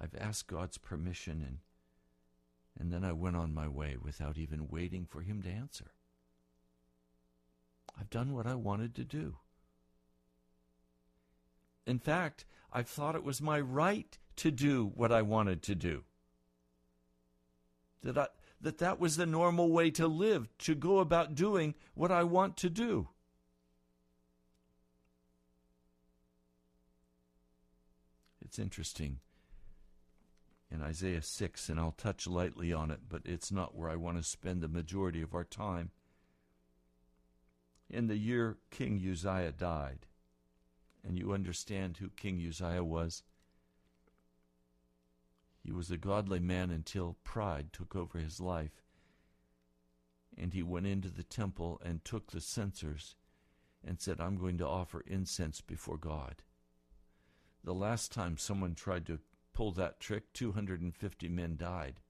I've 0.00 0.14
asked 0.18 0.46
God's 0.46 0.78
permission 0.78 1.44
and 1.46 1.58
and 2.80 2.90
then 2.90 3.04
I 3.04 3.12
went 3.12 3.36
on 3.36 3.52
my 3.52 3.68
way 3.68 3.96
without 4.00 4.38
even 4.38 4.68
waiting 4.70 5.04
for 5.04 5.20
him 5.20 5.42
to 5.42 5.50
answer. 5.50 5.90
I've 8.00 8.08
done 8.08 8.32
what 8.32 8.46
I 8.46 8.54
wanted 8.54 8.94
to 8.94 9.04
do. 9.04 9.36
In 11.86 11.98
fact, 11.98 12.46
I 12.72 12.84
thought 12.84 13.16
it 13.16 13.24
was 13.24 13.42
my 13.42 13.60
right 13.60 14.16
to 14.36 14.50
do 14.50 14.92
what 14.94 15.12
I 15.12 15.20
wanted 15.20 15.62
to 15.64 15.74
do. 15.74 16.04
That 18.02 18.16
I, 18.16 18.28
that 18.60 18.78
that 18.78 18.98
was 18.98 19.16
the 19.16 19.26
normal 19.26 19.70
way 19.70 19.90
to 19.92 20.06
live, 20.06 20.48
to 20.58 20.74
go 20.74 20.98
about 20.98 21.34
doing 21.34 21.74
what 21.94 22.10
I 22.10 22.24
want 22.24 22.56
to 22.58 22.70
do. 22.70 23.08
It's 28.40 28.58
interesting 28.58 29.20
in 30.70 30.82
Isaiah 30.82 31.22
6, 31.22 31.68
and 31.68 31.78
I'll 31.78 31.92
touch 31.92 32.26
lightly 32.26 32.72
on 32.72 32.90
it, 32.90 33.00
but 33.08 33.22
it's 33.24 33.52
not 33.52 33.74
where 33.74 33.88
I 33.90 33.96
want 33.96 34.16
to 34.16 34.22
spend 34.22 34.62
the 34.62 34.68
majority 34.68 35.22
of 35.22 35.34
our 35.34 35.44
time. 35.44 35.90
In 37.90 38.06
the 38.06 38.16
year 38.16 38.58
King 38.70 38.98
Uzziah 38.98 39.52
died, 39.52 40.06
and 41.06 41.18
you 41.18 41.32
understand 41.32 41.98
who 41.98 42.10
King 42.10 42.44
Uzziah 42.46 42.84
was, 42.84 43.22
he 45.68 45.72
was 45.72 45.90
a 45.90 45.98
godly 45.98 46.40
man 46.40 46.70
until 46.70 47.18
pride 47.24 47.74
took 47.74 47.94
over 47.94 48.18
his 48.18 48.40
life. 48.40 48.86
And 50.34 50.54
he 50.54 50.62
went 50.62 50.86
into 50.86 51.10
the 51.10 51.22
temple 51.22 51.78
and 51.84 52.02
took 52.02 52.30
the 52.30 52.40
censers 52.40 53.16
and 53.84 54.00
said, 54.00 54.18
I'm 54.18 54.38
going 54.38 54.56
to 54.56 54.66
offer 54.66 55.04
incense 55.06 55.60
before 55.60 55.98
God. 55.98 56.42
The 57.62 57.74
last 57.74 58.12
time 58.12 58.38
someone 58.38 58.74
tried 58.74 59.04
to 59.08 59.18
pull 59.52 59.72
that 59.72 60.00
trick, 60.00 60.32
250 60.32 61.28
men 61.28 61.58
died. 61.58 62.00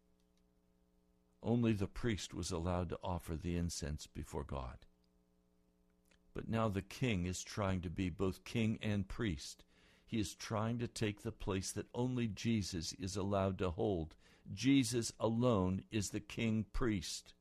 Only 1.43 1.73
the 1.73 1.89
priest 1.89 2.33
was 2.33 2.53
allowed 2.53 2.91
to 2.91 3.01
offer 3.03 3.35
the 3.35 3.57
incense 3.57 4.07
before 4.07 4.45
God. 4.45 4.87
But 6.33 6.49
now 6.49 6.69
the 6.69 6.81
king 6.81 7.27
is 7.27 7.43
trying 7.43 7.81
to 7.81 7.91
be 7.91 8.09
both 8.09 8.45
king 8.45 8.79
and 8.81 9.09
priest. 9.09 9.65
He 10.09 10.19
is 10.19 10.35
trying 10.35 10.79
to 10.79 10.89
take 10.89 11.23
the 11.23 11.31
place 11.31 11.71
that 11.73 11.87
only 11.95 12.29
Jesus 12.29 12.95
is 12.95 13.15
allowed 13.15 13.59
to 13.59 13.69
hold. 13.69 14.15
Jesus 14.55 15.13
alone 15.21 15.83
is 15.91 16.09
the 16.09 16.21
king 16.21 16.65
priest. 16.73 17.35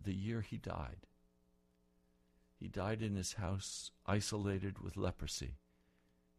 The 0.00 0.14
year 0.14 0.42
he 0.42 0.58
died, 0.58 1.08
he 2.54 2.68
died 2.68 3.02
in 3.02 3.16
his 3.16 3.32
house, 3.32 3.90
isolated 4.06 4.78
with 4.78 4.96
leprosy. 4.96 5.56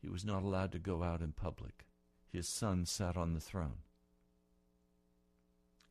He 0.01 0.07
was 0.07 0.23
not 0.23 0.43
allowed 0.43 0.71
to 0.71 0.79
go 0.79 1.03
out 1.03 1.19
in 1.19 1.33
public. 1.33 1.87
His 2.31 2.47
son 2.47 2.85
sat 2.85 3.17
on 3.17 3.33
the 3.33 3.41
throne. 3.41 3.79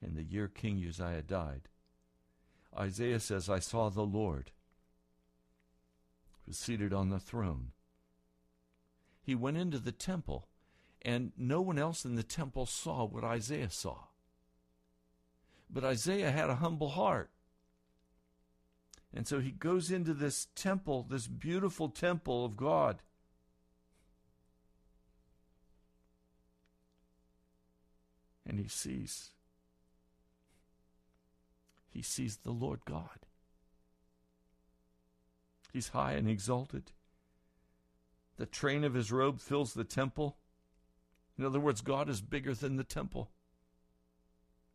In 0.00 0.14
the 0.14 0.24
year 0.24 0.48
King 0.48 0.82
Uzziah 0.88 1.20
died, 1.20 1.68
Isaiah 2.74 3.20
says, 3.20 3.50
I 3.50 3.58
saw 3.58 3.90
the 3.90 4.00
Lord 4.00 4.50
was 6.46 6.58
seated 6.58 6.92
on 6.92 7.10
the 7.10 7.18
throne. 7.18 7.72
He 9.22 9.34
went 9.34 9.56
into 9.56 9.78
the 9.78 9.92
temple, 9.92 10.48
and 11.00 11.32
no 11.36 11.60
one 11.60 11.78
else 11.78 12.04
in 12.04 12.16
the 12.16 12.22
temple 12.22 12.66
saw 12.66 13.04
what 13.04 13.24
Isaiah 13.24 13.70
saw. 13.70 13.98
But 15.70 15.84
Isaiah 15.84 16.30
had 16.30 16.50
a 16.50 16.56
humble 16.56 16.90
heart. 16.90 17.30
And 19.14 19.26
so 19.26 19.40
he 19.40 19.50
goes 19.50 19.90
into 19.90 20.14
this 20.14 20.48
temple, 20.54 21.06
this 21.08 21.26
beautiful 21.26 21.88
temple 21.88 22.44
of 22.44 22.56
God. 22.56 23.02
And 28.46 28.58
he 28.58 28.68
sees 28.68 29.30
he 31.90 32.02
sees 32.02 32.38
the 32.38 32.52
Lord 32.52 32.80
God. 32.86 33.26
He's 35.72 35.88
high 35.88 36.12
and 36.12 36.28
exalted. 36.28 36.92
The 38.36 38.46
train 38.46 38.84
of 38.84 38.94
his 38.94 39.10
robe 39.10 39.40
fills 39.40 39.72
the 39.72 39.84
temple. 39.84 40.36
In 41.38 41.44
other 41.44 41.60
words, 41.60 41.80
God 41.80 42.08
is 42.08 42.20
bigger 42.20 42.54
than 42.54 42.76
the 42.76 42.84
temple. 42.84 43.30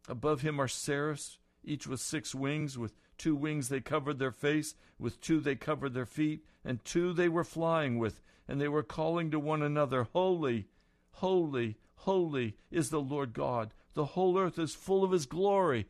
Above 0.07 0.41
him 0.41 0.59
are 0.59 0.67
seraphs, 0.67 1.37
each 1.63 1.85
with 1.85 1.99
six 1.99 2.33
wings. 2.33 2.77
With 2.77 2.93
two 3.17 3.35
wings 3.35 3.69
they 3.69 3.81
covered 3.81 4.19
their 4.19 4.31
face, 4.31 4.75
with 4.97 5.21
two 5.21 5.39
they 5.39 5.55
covered 5.55 5.93
their 5.93 6.05
feet, 6.05 6.45
and 6.63 6.83
two 6.83 7.13
they 7.13 7.29
were 7.29 7.43
flying 7.43 7.99
with. 7.99 8.21
And 8.47 8.59
they 8.59 8.69
were 8.69 8.83
calling 8.83 9.29
to 9.31 9.39
one 9.39 9.61
another, 9.61 10.07
Holy, 10.13 10.67
holy, 11.11 11.77
holy 11.95 12.55
is 12.71 12.89
the 12.89 13.01
Lord 13.01 13.33
God. 13.33 13.73
The 13.93 14.05
whole 14.05 14.39
earth 14.39 14.57
is 14.57 14.73
full 14.73 15.03
of 15.03 15.11
his 15.11 15.25
glory. 15.25 15.87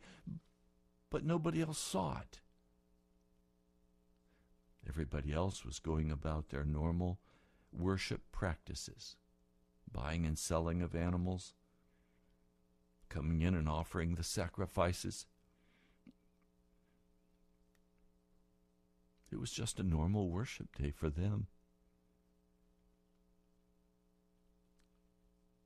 But 1.10 1.24
nobody 1.24 1.62
else 1.62 1.78
saw 1.78 2.18
it. 2.18 2.40
Everybody 4.88 5.32
else 5.32 5.64
was 5.64 5.78
going 5.78 6.10
about 6.10 6.48
their 6.48 6.64
normal 6.64 7.18
worship 7.72 8.22
practices 8.32 9.16
buying 9.92 10.26
and 10.26 10.38
selling 10.38 10.82
of 10.82 10.94
animals, 10.94 11.54
coming 13.08 13.42
in 13.42 13.54
and 13.54 13.68
offering 13.68 14.14
the 14.14 14.22
sacrifices. 14.22 15.26
It 19.30 19.38
was 19.38 19.50
just 19.50 19.78
a 19.78 19.82
normal 19.82 20.30
worship 20.30 20.76
day 20.76 20.90
for 20.90 21.10
them. 21.10 21.46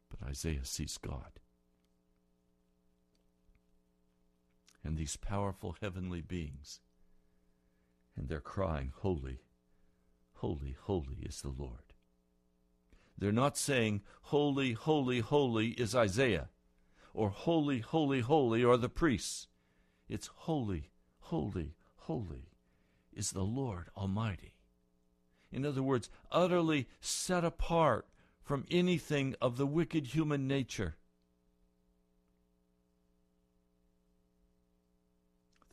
But 0.09 0.29
Isaiah 0.29 0.64
sees 0.64 0.99
God. 0.99 1.41
And 4.85 4.97
these 4.97 5.17
powerful 5.17 5.76
heavenly 5.81 6.23
beings, 6.23 6.81
and 8.16 8.28
they're 8.28 8.40
crying, 8.40 8.92
Holy, 9.00 9.40
holy, 10.35 10.76
holy 10.83 11.19
is 11.23 11.40
the 11.40 11.49
Lord. 11.49 11.92
They're 13.16 13.33
not 13.33 13.57
saying, 13.57 14.02
Holy, 14.23 14.73
holy, 14.73 15.21
holy 15.21 15.69
is 15.69 15.95
Isaiah, 15.95 16.50
or 17.14 17.31
Holy, 17.31 17.81
holy, 17.81 18.21
holy 18.21 18.64
are 18.64 18.76
the 18.76 18.88
priests. 18.88 19.49
It's 20.08 20.28
Holy, 20.34 20.91
holy, 21.21 21.75
holy 21.97 22.50
is 23.13 23.32
the 23.32 23.45
Lord 23.45 23.89
Almighty. 23.97 24.54
In 25.50 25.67
other 25.67 25.82
words, 25.82 26.08
utterly 26.30 26.89
set 27.00 27.45
apart 27.45 28.06
from 28.43 28.67
anything 28.71 29.34
of 29.41 29.56
the 29.56 29.67
wicked 29.67 30.08
human 30.08 30.49
nature. 30.49 30.97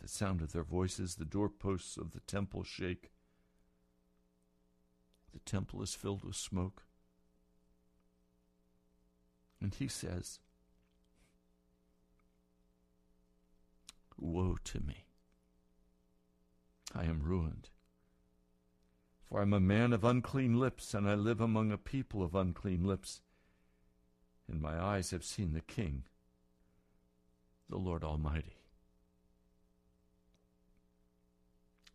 The 0.01 0.07
sound 0.07 0.41
of 0.41 0.51
their 0.51 0.63
voices, 0.63 1.15
the 1.15 1.25
doorposts 1.25 1.97
of 1.97 2.11
the 2.11 2.21
temple 2.21 2.63
shake. 2.63 3.11
The 5.33 5.39
temple 5.39 5.81
is 5.81 5.93
filled 5.93 6.23
with 6.23 6.35
smoke. 6.35 6.83
And 9.61 9.73
he 9.73 9.87
says, 9.87 10.39
Woe 14.17 14.57
to 14.65 14.79
me! 14.79 15.05
I 16.95 17.03
am 17.03 17.21
ruined. 17.21 17.69
For 19.27 19.39
I 19.39 19.43
am 19.43 19.53
a 19.53 19.59
man 19.59 19.93
of 19.93 20.03
unclean 20.03 20.59
lips, 20.59 20.93
and 20.93 21.07
I 21.07 21.13
live 21.13 21.39
among 21.39 21.71
a 21.71 21.77
people 21.77 22.23
of 22.23 22.33
unclean 22.33 22.83
lips. 22.83 23.21
And 24.47 24.61
my 24.61 24.81
eyes 24.81 25.11
have 25.11 25.23
seen 25.23 25.53
the 25.53 25.61
King, 25.61 26.05
the 27.69 27.77
Lord 27.77 28.03
Almighty. 28.03 28.58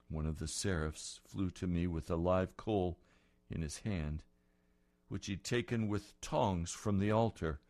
One 0.08 0.26
of 0.26 0.38
the 0.38 0.48
seraphs 0.48 1.20
flew 1.26 1.50
to 1.52 1.66
me 1.66 1.86
with 1.86 2.10
a 2.10 2.16
live 2.16 2.56
coal 2.56 2.98
in 3.50 3.62
his 3.62 3.78
hand 3.78 4.22
which 5.08 5.26
he'd 5.26 5.44
taken 5.44 5.86
with 5.86 6.20
tongs 6.20 6.72
from 6.72 6.98
the 6.98 7.10
altar. 7.10 7.60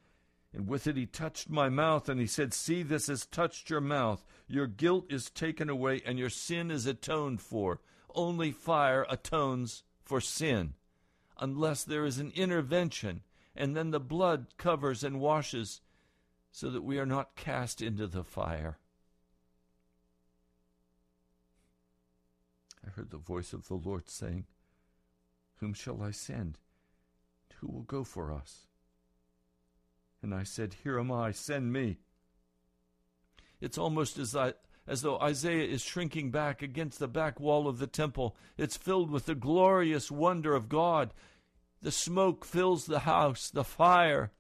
And 0.53 0.69
with 0.69 0.87
it 0.87 0.97
he 0.97 1.05
touched 1.05 1.51
my 1.51 1.69
mouth, 1.69 2.09
and 2.09 2.21
he 2.21 2.27
said, 2.27 2.55
See, 2.55 2.83
this 2.83 3.09
has 3.09 3.27
touched 3.27 3.69
your 3.69 3.81
mouth. 3.81 4.25
Your 4.47 4.67
guilt 4.67 5.07
is 5.11 5.31
taken 5.31 5.69
away, 5.69 6.01
and 6.07 6.19
your 6.19 6.31
sin 6.31 6.71
is 6.71 6.87
atoned 6.87 7.41
for. 7.41 7.81
Only 8.15 8.53
fire 8.53 9.05
atones 9.11 9.83
for 10.03 10.21
sin, 10.21 10.75
unless 11.39 11.83
there 11.83 12.05
is 12.05 12.19
an 12.19 12.33
intervention, 12.37 13.23
and 13.57 13.77
then 13.77 13.91
the 13.91 14.01
blood 14.01 14.47
covers 14.57 15.03
and 15.03 15.21
washes, 15.21 15.81
so 16.53 16.71
that 16.71 16.83
we 16.83 16.99
are 16.99 17.07
not 17.07 17.35
cast 17.37 17.83
into 17.83 18.07
the 18.07 18.23
fire. 18.23 18.79
I 22.85 22.91
heard 22.91 23.11
the 23.11 23.19
voice 23.19 23.53
of 23.53 23.69
the 23.69 23.75
Lord 23.75 24.09
saying, 24.11 24.47
Whom 25.57 25.73
shall 25.75 26.03
I 26.03 26.11
send? 26.11 26.59
Who 27.57 27.69
will 27.69 27.83
go 27.83 28.05
for 28.05 28.33
us? 28.33 28.67
And 30.23 30.35
I 30.35 30.43
said, 30.43 30.77
Here 30.83 30.99
am 30.99 31.11
I, 31.11 31.31
send 31.31 31.73
me. 31.73 31.99
It's 33.61 33.79
almost 33.79 34.19
as, 34.19 34.37
I, 34.37 34.55
as 34.87 35.03
though 35.03 35.19
Isaiah 35.19 35.67
is 35.67 35.83
shrinking 35.83 36.31
back 36.31 36.61
against 36.61 36.99
the 36.99 37.09
back 37.09 37.41
wall 37.41 37.69
of 37.69 37.79
the 37.79 37.87
temple. 37.87 38.37
It's 38.59 38.77
filled 38.77 39.11
with 39.11 39.27
the 39.27 39.35
glorious 39.35 40.11
wonder 40.11 40.55
of 40.55 40.69
God. 40.69 41.15
The 41.81 41.93
smoke 41.93 42.45
fills 42.45 42.87
the 42.87 43.01
house, 43.01 43.51
the 43.51 43.65
fire, 43.65 44.33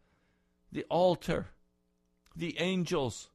the 0.73 0.85
altar, 0.85 1.49
the 2.35 2.59
angels, 2.59 3.31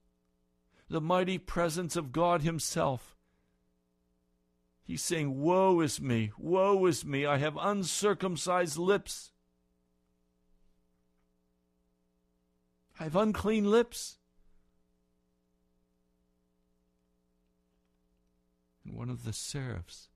the 0.90 1.02
mighty 1.02 1.38
presence 1.38 1.96
of 1.96 2.12
God 2.12 2.42
Himself. 2.42 3.16
He's 4.90 5.04
saying, 5.04 5.40
Woe 5.40 5.82
is 5.82 6.02
me, 6.02 6.32
woe 6.36 6.84
is 6.88 7.06
me, 7.06 7.24
I 7.24 7.38
have 7.38 7.56
uncircumcised 7.62 8.76
lips. 8.76 9.32
I 13.00 13.04
have 13.04 13.16
unclean 13.16 13.70
lips. 13.70 14.18
And 18.84 18.96
one 18.96 19.12
of 19.12 19.26
the 19.26 19.32
seraphs 19.32 20.08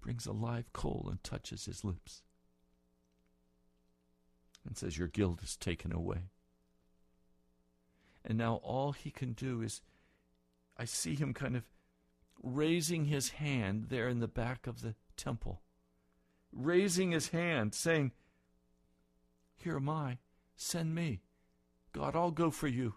brings 0.00 0.24
a 0.24 0.32
live 0.32 0.72
coal 0.72 1.08
and 1.10 1.22
touches 1.22 1.66
his 1.66 1.84
lips 1.84 2.22
and 4.66 4.74
says, 4.74 4.96
Your 4.96 5.08
guilt 5.08 5.42
is 5.42 5.54
taken 5.54 5.92
away. 5.92 6.30
And 8.24 8.38
now 8.38 8.54
all 8.62 8.92
he 8.92 9.10
can 9.10 9.34
do 9.34 9.60
is, 9.60 9.82
I 10.78 10.84
see 10.84 11.14
him 11.14 11.34
kind 11.34 11.56
of 11.56 11.64
raising 12.42 13.06
his 13.06 13.30
hand 13.30 13.86
there 13.88 14.08
in 14.08 14.20
the 14.20 14.28
back 14.28 14.66
of 14.66 14.80
the 14.80 14.94
temple, 15.16 15.62
raising 16.52 17.10
his 17.10 17.28
hand, 17.28 17.74
saying, 17.74 18.12
here 19.58 19.76
am 19.76 19.88
I. 19.88 20.18
Send 20.56 20.94
me. 20.94 21.20
God, 21.92 22.14
I'll 22.14 22.30
go 22.30 22.50
for 22.50 22.68
you. 22.68 22.94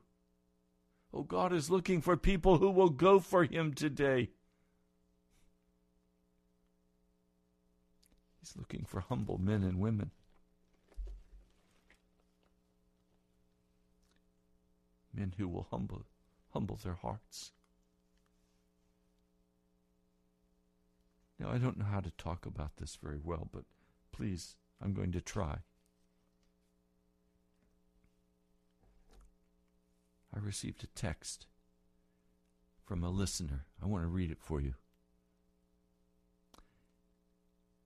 Oh, 1.13 1.24
God 1.24 1.52
is 1.52 1.70
looking 1.70 2.02
for 2.02 2.15
people 2.15 2.58
who 2.58 2.70
will 2.70 2.89
go 2.89 3.20
for 3.20 3.44
him 3.44 3.74
today. 3.74 4.30
He's 8.39 8.56
looking 8.56 8.86
for 8.86 9.02
humble 9.02 9.38
men 9.38 9.63
and 9.63 9.80
women. 9.80 10.12
Men 15.13 15.34
who 15.38 15.48
will 15.48 15.67
humble 15.70 16.04
humble 16.54 16.80
their 16.84 16.96
hearts. 16.96 17.52
Now, 21.41 21.49
I 21.49 21.58
don't 21.58 21.77
know 21.77 21.86
how 21.86 22.01
to 22.01 22.12
talk 22.12 22.45
about 22.45 22.77
this 22.77 22.99
very 23.01 23.17
well, 23.21 23.47
but 23.51 23.63
please, 24.12 24.58
I'm 24.80 24.93
going 24.93 25.12
to 25.13 25.21
try. 25.21 25.58
I 30.34 30.39
received 30.39 30.84
a 30.84 30.88
text 30.88 31.47
from 32.86 33.04
a 33.04 33.10
listener. 33.10 33.65
I 33.82 33.88
want 33.88 34.04
to 34.04 34.08
read 34.08 34.30
it 34.30 34.39
for 34.39 34.62
you. 34.62 34.75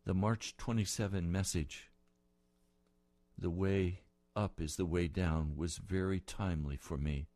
The 0.03 0.13
March 0.13 0.57
27 0.57 1.31
message, 1.31 1.89
The 3.37 3.49
Way 3.49 4.01
Up 4.35 4.59
is 4.59 4.75
the 4.75 4.85
Way 4.85 5.07
Down, 5.07 5.53
was 5.55 5.77
very 5.77 6.19
timely 6.19 6.75
for 6.75 6.97
me. 6.97 7.29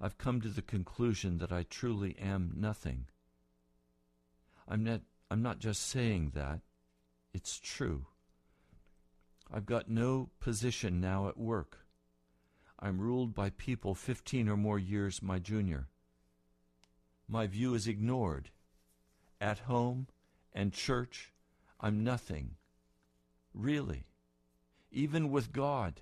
I've 0.00 0.16
come 0.16 0.40
to 0.42 0.48
the 0.48 0.62
conclusion 0.62 1.38
that 1.38 1.50
I 1.50 1.64
truly 1.64 2.16
am 2.20 2.52
nothing. 2.54 3.06
I'm 4.68 4.84
not, 4.84 5.00
I'm 5.30 5.42
not 5.42 5.58
just 5.58 5.88
saying 5.88 6.32
that, 6.34 6.60
it's 7.32 7.58
true. 7.58 8.06
I've 9.52 9.66
got 9.66 9.88
no 9.88 10.28
position 10.40 11.00
now 11.00 11.28
at 11.28 11.38
work. 11.38 11.86
I'm 12.78 13.00
ruled 13.00 13.34
by 13.34 13.50
people 13.50 13.94
15 13.94 14.48
or 14.48 14.56
more 14.56 14.78
years 14.78 15.22
my 15.22 15.38
junior. 15.38 15.88
My 17.26 17.46
view 17.46 17.74
is 17.74 17.88
ignored. 17.88 18.50
At 19.40 19.60
home 19.60 20.06
and 20.52 20.72
church, 20.72 21.32
I'm 21.80 22.04
nothing. 22.04 22.56
Really. 23.54 24.04
Even 24.90 25.30
with 25.30 25.52
God, 25.52 26.00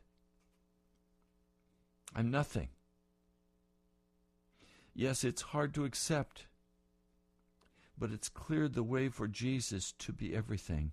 I'm 2.14 2.30
nothing. 2.30 2.68
Yes, 4.94 5.24
it's 5.24 5.42
hard 5.42 5.74
to 5.74 5.84
accept, 5.84 6.46
but 7.98 8.10
it's 8.10 8.28
cleared 8.28 8.74
the 8.74 8.82
way 8.82 9.08
for 9.08 9.26
Jesus 9.26 9.92
to 9.98 10.12
be 10.12 10.34
everything. 10.34 10.92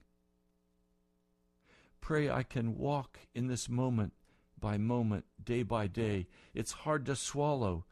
Pray 2.02 2.30
I 2.30 2.44
can 2.44 2.78
walk 2.78 3.20
in 3.34 3.48
this 3.48 3.70
moment 3.70 4.13
by 4.60 4.78
moment, 4.78 5.26
day 5.44 5.63
by 5.63 5.88
day. 5.88 6.28
It's 6.54 6.72
hard 6.72 7.06
to 7.06 7.16
swallow, 7.16 7.86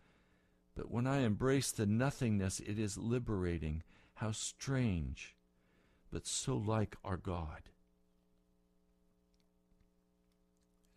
but 0.76 0.92
when 0.92 1.08
I 1.08 1.20
embrace 1.20 1.72
the 1.72 1.86
nothingness, 1.86 2.60
it 2.60 2.80
is 2.80 2.98
liberating. 2.98 3.84
How 4.16 4.32
strange, 4.32 5.36
but 6.12 6.28
so 6.28 6.56
like 6.56 6.96
our 7.04 7.18
God. 7.18 7.70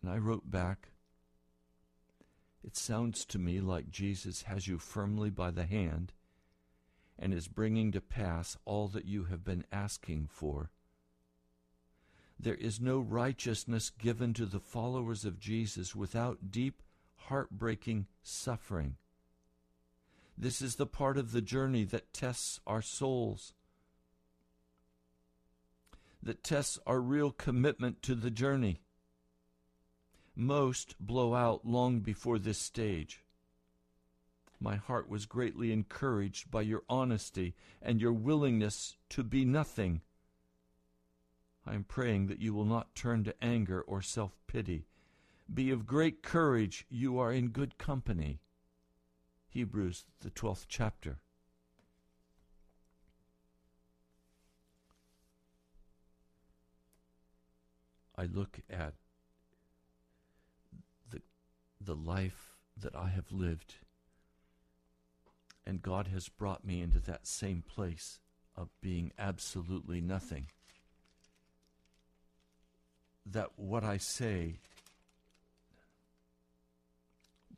And 0.02 0.12
I 0.12 0.18
wrote 0.18 0.50
back, 0.50 0.88
it 2.62 2.76
sounds 2.76 3.24
to 3.26 3.38
me 3.38 3.60
like 3.60 3.90
Jesus 3.90 4.42
has 4.42 4.68
you 4.68 4.78
firmly 4.78 5.30
by 5.30 5.50
the 5.50 5.64
hand 5.66 6.12
and 7.18 7.32
is 7.32 7.48
bringing 7.48 7.92
to 7.92 8.00
pass 8.00 8.56
all 8.64 8.88
that 8.88 9.04
you 9.04 9.24
have 9.24 9.44
been 9.44 9.64
asking 9.72 10.28
for. 10.30 10.70
There 12.38 12.54
is 12.54 12.80
no 12.80 12.98
righteousness 12.98 13.90
given 13.90 14.34
to 14.34 14.46
the 14.46 14.60
followers 14.60 15.24
of 15.24 15.38
Jesus 15.38 15.94
without 15.94 16.50
deep, 16.50 16.82
heartbreaking 17.14 18.06
suffering. 18.22 18.96
This 20.36 20.60
is 20.60 20.76
the 20.76 20.86
part 20.86 21.16
of 21.16 21.32
the 21.32 21.40
journey 21.40 21.84
that 21.84 22.12
tests 22.12 22.60
our 22.66 22.82
souls, 22.82 23.54
that 26.22 26.42
tests 26.42 26.78
our 26.86 27.00
real 27.00 27.30
commitment 27.30 28.02
to 28.02 28.14
the 28.14 28.30
journey. 28.30 28.80
Most 30.34 30.96
blow 30.98 31.34
out 31.34 31.64
long 31.64 32.00
before 32.00 32.40
this 32.40 32.58
stage. 32.58 33.23
My 34.64 34.76
heart 34.76 35.10
was 35.10 35.26
greatly 35.26 35.72
encouraged 35.72 36.50
by 36.50 36.62
your 36.62 36.84
honesty 36.88 37.54
and 37.82 38.00
your 38.00 38.14
willingness 38.14 38.96
to 39.10 39.22
be 39.22 39.44
nothing. 39.44 40.00
I 41.66 41.74
am 41.74 41.84
praying 41.84 42.28
that 42.28 42.40
you 42.40 42.54
will 42.54 42.64
not 42.64 42.94
turn 42.94 43.24
to 43.24 43.44
anger 43.44 43.82
or 43.82 44.00
self 44.00 44.38
pity. 44.46 44.86
Be 45.52 45.70
of 45.70 45.84
great 45.84 46.22
courage, 46.22 46.86
you 46.88 47.18
are 47.18 47.30
in 47.30 47.48
good 47.48 47.76
company. 47.76 48.40
Hebrews, 49.48 50.06
the 50.20 50.30
12th 50.30 50.64
chapter. 50.66 51.18
I 58.16 58.24
look 58.24 58.60
at 58.70 58.94
the 61.10 61.20
the 61.78 61.94
life 61.94 62.56
that 62.78 62.96
I 62.96 63.08
have 63.10 63.30
lived. 63.30 63.74
And 65.66 65.82
God 65.82 66.08
has 66.08 66.28
brought 66.28 66.64
me 66.64 66.82
into 66.82 67.00
that 67.00 67.26
same 67.26 67.62
place 67.66 68.20
of 68.56 68.68
being 68.80 69.12
absolutely 69.18 70.00
nothing. 70.00 70.46
That 73.26 73.50
what 73.56 73.82
I 73.82 73.96
say 73.96 74.58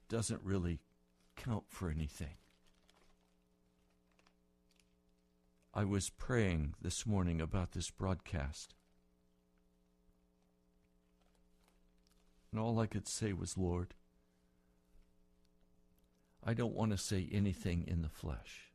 doesn't 0.08 0.40
really 0.44 0.78
count 1.36 1.64
for 1.68 1.90
anything. 1.90 2.36
I 5.74 5.84
was 5.84 6.08
praying 6.08 6.74
this 6.80 7.04
morning 7.04 7.40
about 7.40 7.72
this 7.72 7.90
broadcast. 7.90 8.74
And 12.50 12.58
all 12.58 12.78
I 12.80 12.86
could 12.86 13.06
say 13.06 13.34
was, 13.34 13.58
Lord, 13.58 13.92
I 16.48 16.54
don't 16.54 16.76
want 16.76 16.92
to 16.92 16.96
say 16.96 17.28
anything 17.32 17.84
in 17.88 18.02
the 18.02 18.08
flesh. 18.08 18.70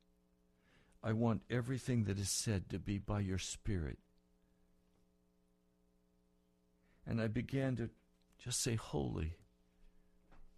I 1.02 1.14
want 1.14 1.44
everything 1.50 2.04
that 2.04 2.20
is 2.20 2.30
said 2.30 2.70
to 2.70 2.78
be 2.78 2.98
by 2.98 3.22
your 3.22 3.38
Spirit. 3.38 3.98
And 7.08 7.22
I 7.22 7.28
began 7.28 7.78
to 7.78 7.90
just 8.44 8.62
say, 8.62 8.76
Holy, 8.76 9.36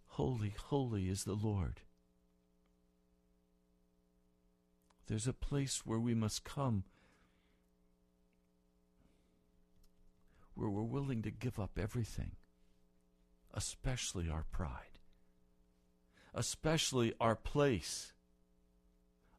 holy, 0.08 0.54
holy 0.58 1.08
is 1.08 1.22
the 1.22 1.34
Lord. 1.34 1.82
There's 5.06 5.28
a 5.28 5.32
place 5.32 5.82
where 5.84 6.00
we 6.00 6.14
must 6.14 6.42
come 6.42 6.82
where 10.54 10.70
we're 10.70 10.82
willing 10.82 11.22
to 11.22 11.30
give 11.30 11.60
up 11.60 11.78
everything, 11.78 12.32
especially 13.52 14.28
our 14.28 14.44
pride 14.50 14.93
especially 16.34 17.14
our 17.20 17.36
place, 17.36 18.12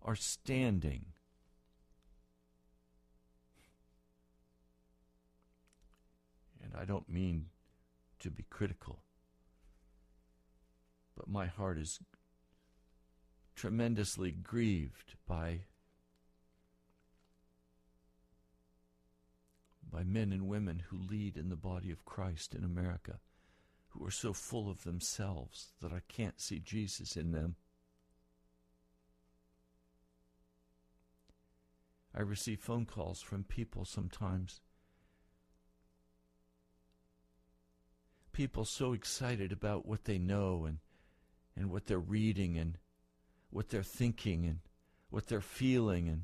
our 0.01 0.15
standing. 0.15 1.05
And 6.63 6.73
I 6.75 6.85
don't 6.85 7.09
mean 7.09 7.47
to 8.19 8.31
be 8.31 8.45
critical, 8.49 8.99
but 11.15 11.27
my 11.27 11.45
heart 11.45 11.77
is 11.77 11.99
tremendously 13.55 14.31
grieved 14.31 15.15
by 15.27 15.61
by 19.91 20.03
men 20.03 20.33
and 20.33 20.47
women 20.47 20.83
who 20.89 20.97
lead 20.97 21.37
in 21.37 21.47
the 21.47 21.55
body 21.55 21.89
of 21.89 22.03
Christ 22.03 22.53
in 22.53 22.65
America 22.65 23.19
who 23.97 24.05
are 24.05 24.11
so 24.11 24.33
full 24.33 24.69
of 24.69 24.83
themselves 24.83 25.71
that 25.81 25.93
I 25.93 26.01
can't 26.07 26.39
see 26.39 26.59
Jesus 26.59 27.15
in 27.15 27.31
them. 27.31 27.55
I 32.13 32.21
receive 32.21 32.59
phone 32.59 32.85
calls 32.85 33.21
from 33.21 33.43
people 33.43 33.85
sometimes. 33.85 34.61
People 38.31 38.65
so 38.65 38.93
excited 38.93 39.51
about 39.51 39.85
what 39.85 40.05
they 40.05 40.17
know 40.17 40.65
and, 40.65 40.79
and 41.55 41.69
what 41.69 41.85
they're 41.85 41.99
reading 41.99 42.57
and 42.57 42.77
what 43.49 43.69
they're 43.69 43.83
thinking 43.83 44.45
and 44.45 44.59
what 45.09 45.27
they're 45.27 45.41
feeling 45.41 46.07
and 46.09 46.23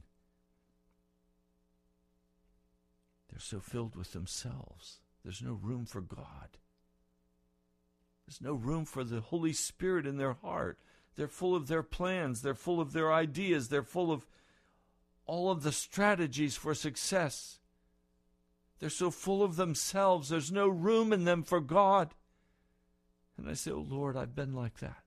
they're 3.29 3.39
so 3.39 3.60
filled 3.60 3.95
with 3.95 4.12
themselves. 4.12 4.99
There's 5.23 5.41
no 5.41 5.53
room 5.53 5.86
for 5.86 6.01
God. 6.01 6.57
There's 8.31 8.39
no 8.39 8.53
room 8.53 8.85
for 8.85 9.03
the 9.03 9.19
Holy 9.19 9.51
Spirit 9.51 10.07
in 10.07 10.15
their 10.15 10.35
heart. 10.35 10.79
They're 11.17 11.27
full 11.27 11.53
of 11.53 11.67
their 11.67 11.83
plans, 11.83 12.41
they're 12.41 12.55
full 12.55 12.79
of 12.79 12.93
their 12.93 13.11
ideas, 13.11 13.67
they're 13.67 13.83
full 13.83 14.09
of 14.09 14.25
all 15.25 15.51
of 15.51 15.63
the 15.63 15.73
strategies 15.73 16.55
for 16.55 16.73
success. 16.73 17.59
They're 18.79 18.89
so 18.89 19.11
full 19.11 19.43
of 19.43 19.57
themselves, 19.57 20.29
there's 20.29 20.49
no 20.49 20.69
room 20.69 21.11
in 21.11 21.25
them 21.25 21.43
for 21.43 21.59
God. 21.59 22.13
And 23.37 23.49
I 23.49 23.53
say, 23.53 23.71
Oh 23.71 23.85
Lord, 23.85 24.15
I've 24.15 24.33
been 24.33 24.53
like 24.53 24.77
that. 24.79 25.03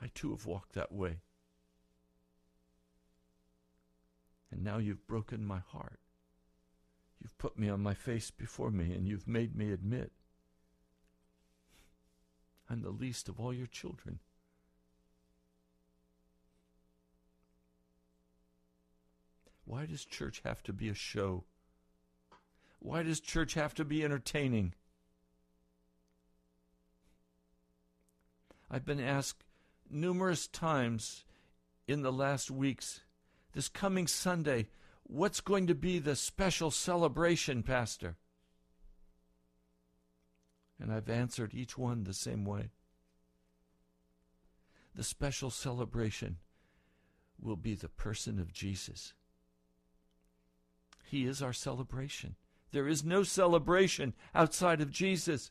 I 0.00 0.10
too 0.14 0.30
have 0.30 0.46
walked 0.46 0.72
that 0.72 0.92
way. 0.92 1.18
And 4.50 4.64
now 4.64 4.78
you've 4.78 5.06
broken 5.06 5.44
my 5.44 5.58
heart. 5.58 6.00
You've 7.24 7.38
put 7.38 7.58
me 7.58 7.70
on 7.70 7.82
my 7.82 7.94
face 7.94 8.30
before 8.30 8.70
me, 8.70 8.92
and 8.92 9.08
you've 9.08 9.26
made 9.26 9.56
me 9.56 9.72
admit 9.72 10.12
I'm 12.68 12.82
the 12.82 12.90
least 12.90 13.30
of 13.30 13.40
all 13.40 13.52
your 13.52 13.66
children. 13.66 14.18
Why 19.64 19.86
does 19.86 20.04
church 20.04 20.42
have 20.44 20.62
to 20.64 20.74
be 20.74 20.90
a 20.90 20.94
show? 20.94 21.44
Why 22.78 23.02
does 23.02 23.20
church 23.20 23.54
have 23.54 23.72
to 23.74 23.84
be 23.86 24.04
entertaining? 24.04 24.74
I've 28.70 28.84
been 28.84 29.00
asked 29.00 29.44
numerous 29.90 30.46
times 30.46 31.24
in 31.88 32.02
the 32.02 32.12
last 32.12 32.50
weeks 32.50 33.00
this 33.52 33.68
coming 33.68 34.06
Sunday, 34.06 34.68
what's 35.04 35.40
going 35.40 35.66
to 35.68 35.74
be 35.74 35.98
the 35.98 36.16
special 36.16 36.70
celebration, 36.70 37.62
Pastor? 37.62 38.16
And 40.80 40.92
I've 40.92 41.08
answered 41.08 41.54
each 41.54 41.78
one 41.78 42.04
the 42.04 42.12
same 42.12 42.44
way. 42.44 42.70
The 44.94 45.04
special 45.04 45.50
celebration 45.50 46.38
will 47.40 47.56
be 47.56 47.74
the 47.74 47.88
person 47.88 48.38
of 48.38 48.52
Jesus. 48.52 49.14
He 51.04 51.26
is 51.26 51.42
our 51.42 51.52
celebration. 51.52 52.36
There 52.72 52.88
is 52.88 53.04
no 53.04 53.22
celebration 53.22 54.14
outside 54.34 54.80
of 54.80 54.90
Jesus. 54.90 55.50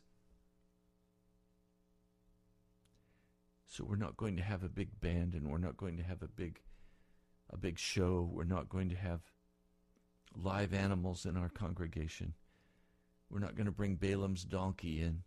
So 3.66 3.84
we're 3.84 3.96
not 3.96 4.16
going 4.16 4.36
to 4.36 4.42
have 4.42 4.62
a 4.62 4.68
big 4.68 5.00
band 5.00 5.34
and 5.34 5.48
we're 5.48 5.58
not 5.58 5.76
going 5.76 5.96
to 5.96 6.02
have 6.02 6.22
a 6.22 6.28
big 6.28 6.60
a 7.50 7.56
big 7.56 7.78
show. 7.78 8.28
We're 8.30 8.44
not 8.44 8.68
going 8.68 8.88
to 8.90 8.96
have 8.96 9.20
live 10.36 10.74
animals 10.74 11.26
in 11.26 11.36
our 11.36 11.48
congregation. 11.48 12.34
We're 13.30 13.40
not 13.40 13.56
going 13.56 13.66
to 13.66 13.72
bring 13.72 13.96
Balaam's 13.96 14.44
donkey 14.44 15.00
in. 15.00 15.22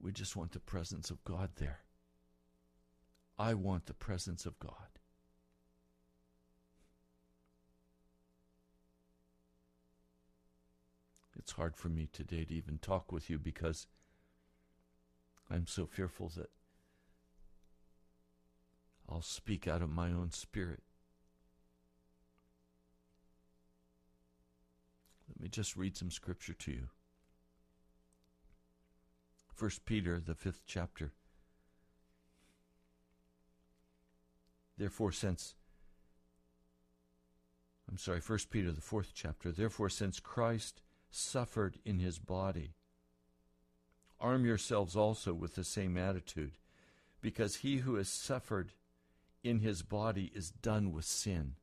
We 0.00 0.12
just 0.12 0.36
want 0.36 0.52
the 0.52 0.60
presence 0.60 1.10
of 1.10 1.22
God 1.24 1.50
there. 1.56 1.80
I 3.38 3.54
want 3.54 3.86
the 3.86 3.94
presence 3.94 4.46
of 4.46 4.58
God. 4.58 4.72
It's 11.38 11.52
hard 11.52 11.74
for 11.76 11.88
me 11.88 12.08
today 12.12 12.44
to 12.44 12.54
even 12.54 12.78
talk 12.78 13.10
with 13.12 13.30
you 13.30 13.38
because 13.38 13.86
I'm 15.50 15.66
so 15.66 15.86
fearful 15.86 16.30
that 16.36 16.50
I'll 19.08 19.22
speak 19.22 19.66
out 19.66 19.82
of 19.82 19.90
my 19.90 20.08
own 20.12 20.30
spirit. 20.32 20.82
Let 25.40 25.44
me 25.44 25.48
just 25.48 25.74
read 25.74 25.96
some 25.96 26.10
scripture 26.10 26.52
to 26.52 26.70
you. 26.70 26.88
First 29.54 29.86
Peter, 29.86 30.20
the 30.20 30.34
fifth 30.34 30.60
chapter. 30.66 31.12
Therefore, 34.76 35.12
since 35.12 35.54
I'm 37.88 37.96
sorry, 37.96 38.20
First 38.20 38.50
Peter, 38.50 38.70
the 38.70 38.82
fourth 38.82 39.12
chapter. 39.14 39.50
Therefore, 39.50 39.88
since 39.88 40.20
Christ 40.20 40.82
suffered 41.10 41.78
in 41.86 42.00
his 42.00 42.18
body, 42.18 42.74
arm 44.20 44.44
yourselves 44.44 44.94
also 44.94 45.32
with 45.32 45.54
the 45.54 45.64
same 45.64 45.96
attitude, 45.96 46.58
because 47.22 47.56
he 47.56 47.78
who 47.78 47.94
has 47.94 48.10
suffered 48.10 48.72
in 49.42 49.60
his 49.60 49.80
body 49.80 50.30
is 50.34 50.50
done 50.50 50.92
with 50.92 51.06
sin. 51.06 51.54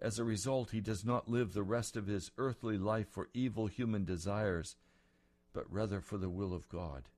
As 0.00 0.18
a 0.18 0.24
result, 0.24 0.70
he 0.70 0.80
does 0.80 1.04
not 1.04 1.28
live 1.28 1.52
the 1.52 1.62
rest 1.62 1.96
of 1.96 2.06
his 2.06 2.30
earthly 2.38 2.78
life 2.78 3.08
for 3.08 3.28
evil 3.34 3.66
human 3.66 4.04
desires, 4.04 4.76
but 5.52 5.70
rather 5.70 6.00
for 6.00 6.16
the 6.16 6.30
will 6.30 6.54
of 6.54 6.68
God. 6.68 7.08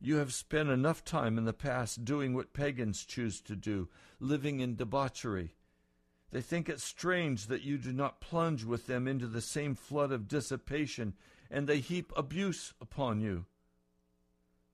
You 0.00 0.16
have 0.16 0.32
spent 0.32 0.70
enough 0.70 1.04
time 1.04 1.38
in 1.38 1.44
the 1.44 1.52
past 1.52 2.04
doing 2.04 2.34
what 2.34 2.54
pagans 2.54 3.04
choose 3.04 3.40
to 3.42 3.54
do, 3.54 3.88
living 4.18 4.60
in 4.60 4.76
debauchery. 4.76 5.54
They 6.30 6.40
think 6.40 6.68
it 6.68 6.80
strange 6.80 7.46
that 7.48 7.62
you 7.62 7.76
do 7.76 7.92
not 7.92 8.20
plunge 8.20 8.64
with 8.64 8.86
them 8.86 9.06
into 9.06 9.26
the 9.26 9.42
same 9.42 9.74
flood 9.74 10.10
of 10.10 10.28
dissipation, 10.28 11.14
and 11.50 11.66
they 11.66 11.80
heap 11.80 12.12
abuse 12.16 12.72
upon 12.80 13.20
you 13.20 13.46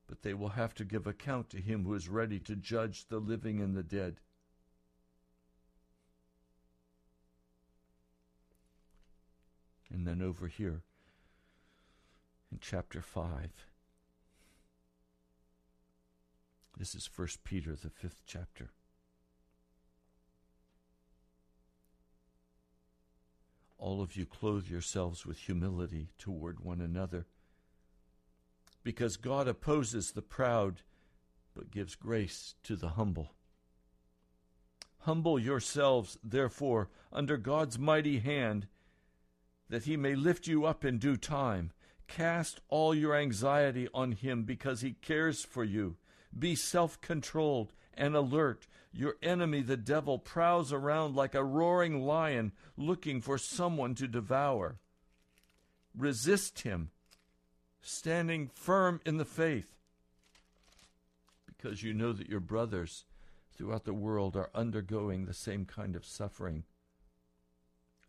but 0.09 0.23
they 0.23 0.35
will 0.35 0.49
have 0.49 0.75
to 0.75 0.85
give 0.85 1.07
account 1.07 1.51
to 1.51 1.61
him 1.61 1.85
who 1.85 1.95
is 1.95 2.09
ready 2.09 2.41
to 2.41 2.57
judge 2.57 3.07
the 3.07 3.19
living 3.19 3.61
and 3.61 3.77
the 3.77 3.83
dead. 3.83 4.19
And 9.93 10.07
then 10.07 10.21
over 10.23 10.47
here 10.47 10.83
in 12.53 12.59
chapter 12.61 13.01
5, 13.01 13.51
this 16.79 16.95
is 16.95 17.07
First 17.07 17.45
Peter, 17.45 17.75
the 17.75 17.91
fifth 17.91 18.23
chapter. 18.27 18.71
All 23.79 24.03
of 24.03 24.17
you 24.17 24.27
clothe 24.27 24.69
yourselves 24.69 25.25
with 25.25 25.39
humility 25.39 26.09
toward 26.19 26.61
one 26.61 26.81
another 26.81 27.27
because 28.83 29.17
God 29.17 29.47
opposes 29.47 30.13
the 30.13 30.23
proud, 30.23 30.83
but 31.55 31.71
gives 31.71 31.95
grace 31.95 32.55
to 32.65 32.75
the 32.75 32.91
humble. 32.91 33.33
Humble 35.01 35.39
yourselves, 35.39 36.19
therefore, 36.25 36.89
under 37.13 37.37
God's 37.37 37.79
mighty 37.79 38.19
hand, 38.19 38.67
that 39.69 39.85
he 39.85 39.97
may 39.97 40.15
lift 40.15 40.47
you 40.47 40.65
up 40.65 40.85
in 40.85 40.99
due 40.99 41.17
time. 41.17 41.73
Cast 42.07 42.61
all 42.69 42.95
your 42.95 43.15
anxiety 43.15 43.89
on 43.93 44.13
him 44.13 44.45
because 44.45 44.81
he 44.81 44.93
cares 44.93 45.45
for 45.45 45.65
you. 45.65 45.97
Be 46.37 46.55
self 46.55 47.01
controlled 47.01 47.73
and 47.95 48.15
alert. 48.15 48.67
Your 48.93 49.17
enemy, 49.23 49.61
the 49.61 49.77
devil, 49.77 50.19
prowls 50.19 50.73
around 50.73 51.15
like 51.15 51.35
a 51.35 51.45
roaring 51.45 52.01
lion 52.07 52.53
looking 52.77 53.21
for 53.21 53.37
someone 53.37 53.95
to 53.97 54.09
devour. 54.09 54.79
Resist 55.97 56.61
him 56.61 56.91
standing 57.81 58.51
firm 58.55 59.01
in 59.05 59.17
the 59.19 59.25
faith 59.25 59.77
because 61.47 61.83
you 61.83 61.93
know 61.93 62.13
that 62.13 62.29
your 62.29 62.41
brothers 62.41 63.05
throughout 63.57 63.85
the 63.85 63.95
world 63.95 64.37
are 64.37 64.51
undergoing 64.55 65.25
the 65.25 65.35
same 65.35 65.65
kind 65.65 65.97
of 65.97 66.05
suffering. 66.05 66.65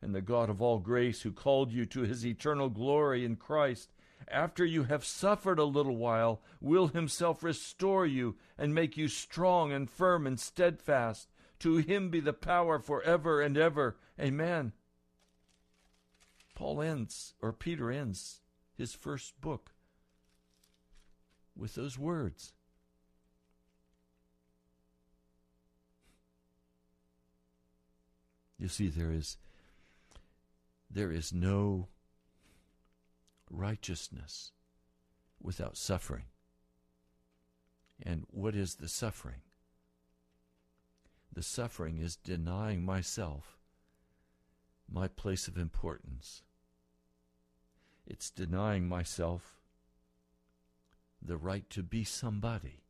And 0.01 0.15
the 0.15 0.21
God 0.21 0.49
of 0.49 0.61
all 0.61 0.79
grace, 0.79 1.21
who 1.21 1.31
called 1.31 1.71
you 1.71 1.85
to 1.87 2.01
his 2.01 2.25
eternal 2.25 2.69
glory 2.69 3.25
in 3.25 3.35
Christ, 3.35 3.91
after 4.27 4.63
you 4.63 4.83
have 4.83 5.03
suffered 5.03 5.59
a 5.59 5.65
little 5.65 5.97
while, 5.97 6.41
will 6.61 6.87
himself 6.87 7.43
restore 7.43 8.05
you 8.05 8.35
and 8.57 8.73
make 8.73 8.95
you 8.95 9.07
strong 9.07 9.71
and 9.71 9.89
firm 9.89 10.25
and 10.25 10.39
steadfast. 10.39 11.29
To 11.59 11.77
him 11.77 12.09
be 12.09 12.19
the 12.19 12.33
power 12.33 12.79
for 12.79 13.01
ever 13.03 13.41
and 13.41 13.57
ever. 13.57 13.97
Amen. 14.19 14.71
Paul 16.55 16.81
ends, 16.81 17.33
or 17.41 17.51
Peter 17.51 17.91
ends 17.91 18.41
his 18.77 18.93
first 18.93 19.39
book 19.41 19.71
with 21.55 21.75
those 21.75 21.97
words. 21.97 22.53
You 28.57 28.67
see, 28.67 28.89
there 28.89 29.11
is 29.11 29.37
there 30.89 31.11
is 31.11 31.33
no 31.33 31.87
righteousness 33.49 34.51
without 35.41 35.77
suffering. 35.77 36.25
And 38.01 38.25
what 38.29 38.55
is 38.55 38.75
the 38.75 38.87
suffering? 38.87 39.41
The 41.31 41.43
suffering 41.43 41.99
is 41.99 42.15
denying 42.15 42.83
myself 42.83 43.57
my 44.91 45.07
place 45.07 45.47
of 45.47 45.57
importance 45.57 46.41
it's 48.09 48.31
denying 48.31 48.89
myself 48.89 49.61
the 51.21 51.37
right 51.37 51.69
to 51.69 51.83
be 51.83 52.03
somebody. 52.03 52.81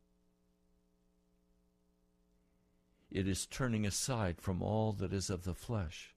It 3.10 3.28
is 3.28 3.44
turning 3.44 3.84
aside 3.84 4.40
from 4.40 4.62
all 4.62 4.92
that 4.92 5.12
is 5.12 5.28
of 5.28 5.44
the 5.44 5.54
flesh, 5.54 6.14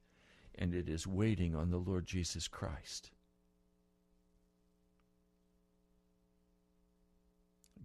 and 0.55 0.73
it 0.73 0.89
is 0.89 1.07
waiting 1.07 1.55
on 1.55 1.69
the 1.69 1.77
Lord 1.77 2.05
Jesus 2.05 2.47
Christ. 2.47 3.11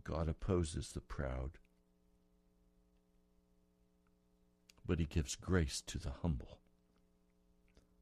God 0.04 0.28
opposes 0.28 0.92
the 0.92 1.00
proud, 1.00 1.58
but 4.86 4.98
he 4.98 5.04
gives 5.04 5.36
grace 5.36 5.82
to 5.86 5.98
the 5.98 6.12
humble. 6.22 6.58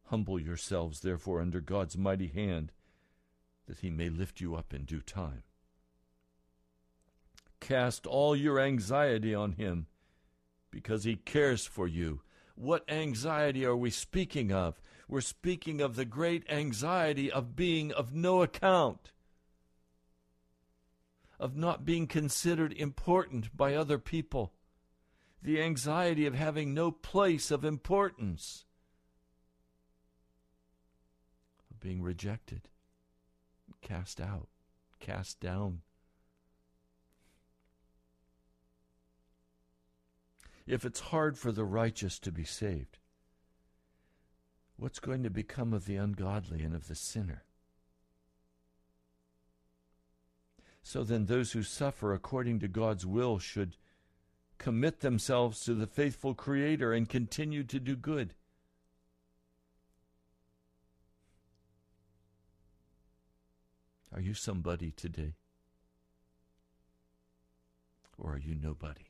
Humble 0.04 0.40
yourselves, 0.40 1.00
therefore, 1.00 1.40
under 1.40 1.60
God's 1.60 1.98
mighty 1.98 2.28
hand 2.28 2.70
that 3.66 3.80
he 3.80 3.90
may 3.90 4.08
lift 4.08 4.40
you 4.40 4.54
up 4.54 4.72
in 4.72 4.84
due 4.84 5.00
time. 5.00 5.42
Cast 7.58 8.06
all 8.06 8.36
your 8.36 8.60
anxiety 8.60 9.34
on 9.34 9.52
him 9.52 9.86
because 10.70 11.04
he 11.04 11.16
cares 11.16 11.66
for 11.66 11.88
you. 11.88 12.20
What 12.56 12.90
anxiety 12.90 13.66
are 13.66 13.76
we 13.76 13.90
speaking 13.90 14.50
of? 14.50 14.80
We're 15.08 15.20
speaking 15.20 15.82
of 15.82 15.94
the 15.94 16.06
great 16.06 16.44
anxiety 16.50 17.30
of 17.30 17.54
being 17.54 17.92
of 17.92 18.14
no 18.14 18.42
account, 18.42 19.12
of 21.38 21.54
not 21.54 21.84
being 21.84 22.06
considered 22.06 22.72
important 22.72 23.54
by 23.54 23.74
other 23.74 23.98
people, 23.98 24.54
the 25.42 25.60
anxiety 25.62 26.24
of 26.24 26.34
having 26.34 26.72
no 26.72 26.90
place 26.90 27.50
of 27.50 27.62
importance, 27.62 28.64
of 31.70 31.78
being 31.78 32.02
rejected, 32.02 32.68
cast 33.82 34.18
out, 34.18 34.48
cast 34.98 35.40
down. 35.40 35.82
If 40.66 40.84
it's 40.84 41.00
hard 41.00 41.38
for 41.38 41.52
the 41.52 41.64
righteous 41.64 42.18
to 42.20 42.32
be 42.32 42.44
saved, 42.44 42.98
what's 44.76 44.98
going 44.98 45.22
to 45.22 45.30
become 45.30 45.72
of 45.72 45.86
the 45.86 45.96
ungodly 45.96 46.62
and 46.62 46.74
of 46.74 46.88
the 46.88 46.94
sinner? 46.94 47.44
So 50.82 51.02
then, 51.02 51.26
those 51.26 51.52
who 51.52 51.62
suffer 51.62 52.12
according 52.12 52.60
to 52.60 52.68
God's 52.68 53.04
will 53.04 53.38
should 53.38 53.76
commit 54.58 55.00
themselves 55.00 55.60
to 55.64 55.74
the 55.74 55.86
faithful 55.86 56.34
Creator 56.34 56.92
and 56.92 57.08
continue 57.08 57.64
to 57.64 57.80
do 57.80 57.96
good. 57.96 58.34
Are 64.14 64.20
you 64.20 64.32
somebody 64.32 64.92
today? 64.92 65.34
Or 68.16 68.34
are 68.34 68.38
you 68.38 68.54
nobody? 68.54 69.05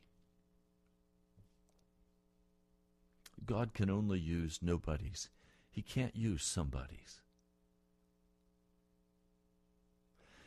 God 3.44 3.74
can 3.74 3.90
only 3.90 4.18
use 4.18 4.60
nobodies. 4.62 5.28
He 5.70 5.82
can't 5.82 6.16
use 6.16 6.42
somebodies. 6.42 7.20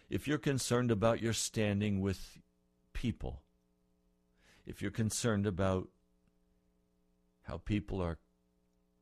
If 0.09 0.27
you're 0.27 0.39
concerned 0.39 0.89
about 0.89 1.21
your 1.21 1.33
standing 1.33 2.01
with 2.01 2.39
people, 2.93 3.43
if 4.65 4.81
you're 4.81 4.91
concerned 4.91 5.45
about 5.45 5.89
how 7.43 7.57
people 7.57 8.01
are 8.01 8.17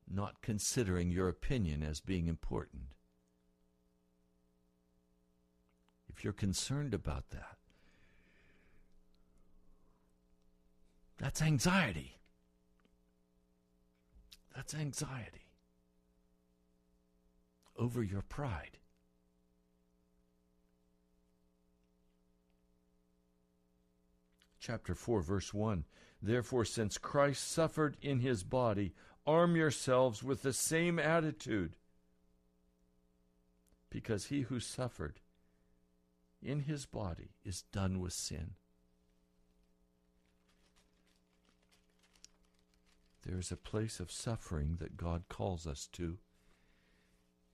not 0.09 0.41
considering 0.41 1.09
your 1.09 1.29
opinion 1.29 1.81
as 1.81 2.01
being 2.01 2.27
important, 2.27 2.83
if 6.09 6.23
you're 6.23 6.33
concerned 6.33 6.93
about 6.93 7.29
that, 7.29 7.57
that's 11.17 11.41
anxiety. 11.41 12.16
That's 14.57 14.73
anxiety 14.73 15.45
over 17.77 18.01
your 18.01 18.23
pride. 18.23 18.79
chapter 24.59 24.95
4 24.95 25.21
verse 25.21 25.53
1 25.53 25.85
Therefore 26.21 26.65
since 26.65 26.97
Christ 26.97 27.47
suffered 27.47 27.95
in 28.01 28.19
his 28.19 28.43
body 28.43 28.93
arm 29.25 29.55
yourselves 29.55 30.23
with 30.23 30.41
the 30.41 30.51
same 30.51 30.99
attitude 30.99 31.77
because 33.89 34.25
he 34.25 34.41
who 34.41 34.59
suffered 34.59 35.21
in 36.41 36.61
his 36.61 36.85
body 36.85 37.35
is 37.45 37.61
done 37.71 38.01
with 38.01 38.11
sin 38.11 38.55
There 43.27 43.39
is 43.39 43.51
a 43.51 43.57
place 43.57 43.99
of 43.99 44.09
suffering 44.09 44.77
that 44.79 44.95
God 44.95 45.23
calls 45.27 45.67
us 45.67 45.87
to. 45.93 46.17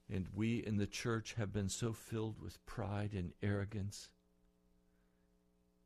And 0.07 0.27
we 0.35 0.57
in 0.57 0.77
the 0.77 0.85
church 0.85 1.33
have 1.33 1.51
been 1.51 1.69
so 1.69 1.93
filled 1.93 2.39
with 2.39 2.63
pride 2.67 3.11
and 3.13 3.33
arrogance 3.41 4.09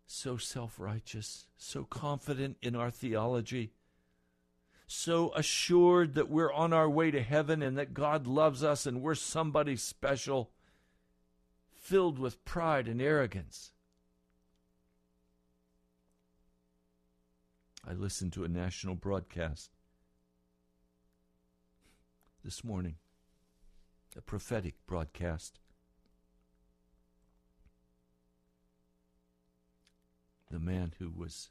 so 0.08 0.38
self 0.38 0.80
righteous, 0.80 1.47
so 1.58 1.84
confident 1.84 2.58
in 2.62 2.76
our 2.76 2.89
theology, 2.89 3.73
so 4.88 5.34
assured 5.36 6.15
that 6.15 6.30
we're 6.30 6.52
on 6.52 6.71
our 6.71 6.89
way 6.89 7.12
to 7.12 7.21
heaven 7.21 7.62
and 7.62 7.78
that 7.78 7.93
God 7.93 8.26
loves 8.26 8.63
us 8.63 8.86
and 8.86 9.02
we're 9.02 9.15
somebody 9.15 9.76
special, 9.76 10.50
filled 11.76 12.17
with 12.17 12.43
pride 12.45 12.88
and 12.88 13.02
arrogance. 13.02 13.73
I 17.86 17.93
listened 17.93 18.34
to 18.34 18.43
a 18.43 18.50
national 18.50 18.95
broadcast 18.95 19.76
this 22.43 22.63
morning, 22.63 22.95
a 24.15 24.21
prophetic 24.21 24.76
broadcast. 24.88 25.60
the 30.50 30.60
man 30.60 30.93
who 31.00 31.10
was 31.10 31.50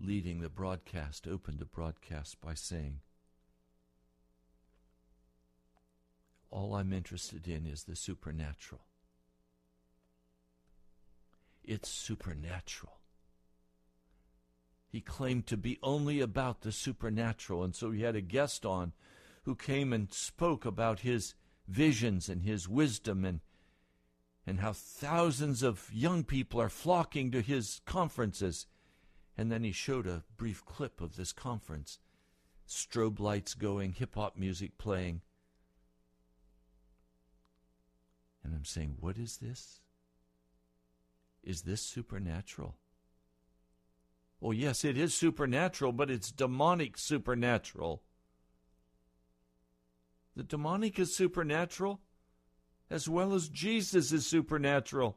leading 0.00 0.40
the 0.40 0.48
broadcast 0.48 1.26
opened 1.26 1.58
the 1.58 1.64
broadcast 1.64 2.40
by 2.40 2.54
saying, 2.54 3.00
All 6.50 6.74
I'm 6.74 6.92
interested 6.92 7.46
in 7.46 7.66
is 7.66 7.84
the 7.84 7.96
supernatural. 7.96 8.82
It's 11.64 11.90
supernatural. 11.90 12.94
He 14.88 15.02
claimed 15.02 15.46
to 15.48 15.58
be 15.58 15.78
only 15.82 16.20
about 16.20 16.62
the 16.62 16.72
supernatural, 16.72 17.62
and 17.62 17.74
so 17.74 17.90
he 17.90 18.02
had 18.02 18.16
a 18.16 18.22
guest 18.22 18.64
on 18.64 18.92
who 19.48 19.54
came 19.54 19.94
and 19.94 20.12
spoke 20.12 20.66
about 20.66 21.00
his 21.00 21.32
visions 21.66 22.28
and 22.28 22.42
his 22.42 22.68
wisdom 22.68 23.24
and 23.24 23.40
and 24.46 24.60
how 24.60 24.74
thousands 24.74 25.62
of 25.62 25.88
young 25.90 26.22
people 26.22 26.60
are 26.60 26.68
flocking 26.68 27.30
to 27.30 27.40
his 27.40 27.80
conferences. 27.86 28.66
And 29.38 29.50
then 29.50 29.64
he 29.64 29.72
showed 29.72 30.06
a 30.06 30.24
brief 30.36 30.66
clip 30.66 31.00
of 31.00 31.16
this 31.16 31.32
conference 31.32 31.98
strobe 32.68 33.18
lights 33.18 33.54
going, 33.54 33.92
hip 33.92 34.16
hop 34.16 34.36
music 34.36 34.76
playing. 34.76 35.22
And 38.44 38.54
I'm 38.54 38.66
saying, 38.66 38.96
what 39.00 39.16
is 39.16 39.38
this? 39.38 39.80
Is 41.42 41.62
this 41.62 41.80
supernatural? 41.80 42.76
Well, 44.40 44.52
yes, 44.52 44.84
it 44.84 44.98
is 44.98 45.14
supernatural, 45.14 45.92
but 45.92 46.10
it's 46.10 46.30
demonic 46.30 46.98
supernatural. 46.98 48.02
The 50.38 50.44
demonic 50.44 51.00
is 51.00 51.16
supernatural 51.16 52.00
as 52.88 53.08
well 53.08 53.34
as 53.34 53.48
Jesus 53.48 54.12
is 54.12 54.24
supernatural. 54.24 55.16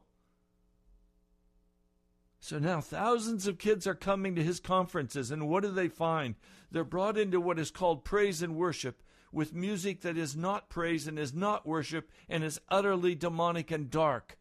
So 2.40 2.58
now 2.58 2.80
thousands 2.80 3.46
of 3.46 3.56
kids 3.56 3.86
are 3.86 3.94
coming 3.94 4.34
to 4.34 4.42
his 4.42 4.58
conferences, 4.58 5.30
and 5.30 5.48
what 5.48 5.62
do 5.62 5.70
they 5.70 5.86
find? 5.86 6.34
They're 6.72 6.82
brought 6.82 7.16
into 7.16 7.40
what 7.40 7.60
is 7.60 7.70
called 7.70 8.04
praise 8.04 8.42
and 8.42 8.56
worship 8.56 9.00
with 9.30 9.54
music 9.54 10.00
that 10.00 10.18
is 10.18 10.34
not 10.34 10.68
praise 10.68 11.06
and 11.06 11.20
is 11.20 11.32
not 11.32 11.68
worship 11.68 12.10
and 12.28 12.42
is 12.42 12.60
utterly 12.68 13.14
demonic 13.14 13.70
and 13.70 13.88
dark. 13.88 14.38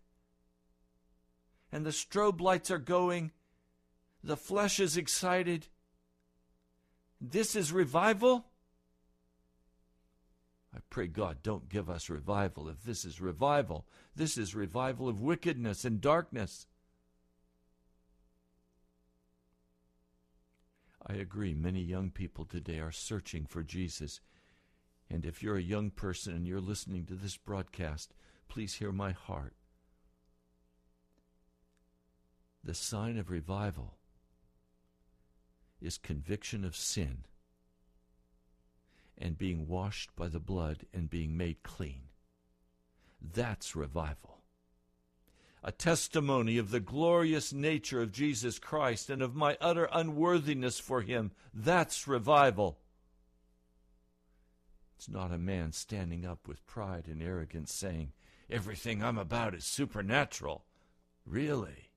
And 1.72 1.86
the 1.86 1.91
strobe 1.91 2.41
lights 2.41 2.72
are 2.72 2.80
going, 2.80 3.34
the 4.24 4.36
flesh 4.36 4.80
is 4.80 4.98
excited. 4.98 5.67
This 7.22 7.56
is 7.56 7.72
revival? 7.72 8.48
I 10.73 10.79
pray 10.89 11.07
God 11.07 11.43
don't 11.43 11.69
give 11.69 11.89
us 11.89 12.10
revival 12.10 12.69
if 12.69 12.84
this 12.84 13.03
is 13.03 13.19
revival. 13.19 13.86
This 14.15 14.38
is 14.38 14.55
revival 14.55 15.10
of 15.10 15.21
wickedness 15.21 15.84
and 15.84 15.99
darkness. 15.99 16.65
I 21.05 21.13
agree, 21.13 21.53
many 21.53 21.81
young 21.81 22.10
people 22.10 22.45
today 22.45 22.79
are 22.79 22.91
searching 22.91 23.45
for 23.45 23.63
Jesus. 23.63 24.21
And 25.10 25.25
if 25.25 25.43
you're 25.43 25.57
a 25.57 25.62
young 25.62 25.89
person 25.89 26.34
and 26.34 26.47
you're 26.47 26.62
listening 26.62 27.05
to 27.07 27.15
this 27.15 27.36
broadcast, 27.36 28.13
please 28.47 28.75
hear 28.75 28.93
my 28.93 29.12
heart. 29.12 29.55
The 32.63 32.76
sign 32.76 33.17
of 33.17 33.30
revival 33.30 33.97
is 35.82 35.97
conviction 35.97 36.63
of 36.63 36.76
sin 36.76 37.26
and 39.22 39.38
being 39.38 39.67
washed 39.67 40.15
by 40.15 40.28
the 40.28 40.39
blood 40.39 40.86
and 40.93 41.09
being 41.09 41.38
made 41.38 41.61
clean. 41.63 42.01
That's 43.22 43.76
revival. 43.76 44.39
A 45.63 45.72
testimony 45.72 46.57
of 46.57 46.72
the 46.72 46.80
glorious 46.80 47.53
nature 47.53 48.01
of 48.01 48.11
Jesus 48.11 48.57
Christ 48.57 49.11
and 49.11 49.22
of 49.22 49.36
my 49.36 49.57
utter 49.61 49.88
unworthiness 49.93 50.80
for 50.80 51.01
him. 51.01 51.32
That's 51.53 52.07
revival. 52.07 52.80
It's 54.97 55.07
not 55.07 55.32
a 55.32 55.38
man 55.38 55.72
standing 55.72 56.26
up 56.26 56.47
with 56.47 56.65
pride 56.65 57.05
and 57.07 57.22
arrogance 57.22 57.72
saying, 57.72 58.13
Everything 58.49 59.03
I'm 59.03 59.19
about 59.19 59.53
is 59.53 59.63
supernatural. 59.63 60.65
Really? 61.26 61.91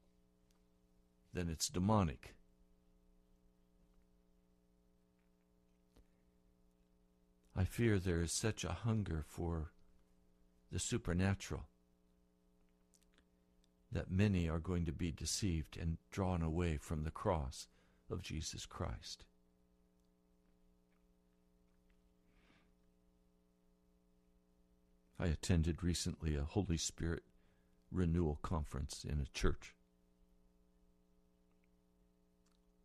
Then 1.32 1.48
it's 1.48 1.68
demonic. 1.68 2.34
I 7.56 7.64
fear 7.64 7.98
there 7.98 8.20
is 8.20 8.32
such 8.32 8.64
a 8.64 8.72
hunger 8.72 9.24
for 9.26 9.70
the 10.72 10.78
supernatural 10.78 11.68
that 13.92 14.10
many 14.10 14.48
are 14.48 14.58
going 14.58 14.84
to 14.86 14.92
be 14.92 15.12
deceived 15.12 15.76
and 15.76 15.98
drawn 16.10 16.42
away 16.42 16.76
from 16.76 17.04
the 17.04 17.12
cross 17.12 17.68
of 18.10 18.22
Jesus 18.22 18.66
Christ. 18.66 19.24
I 25.18 25.26
attended 25.26 25.84
recently 25.84 26.34
a 26.34 26.42
Holy 26.42 26.76
Spirit 26.76 27.22
renewal 27.92 28.40
conference 28.42 29.06
in 29.08 29.20
a 29.20 29.38
church. 29.38 29.74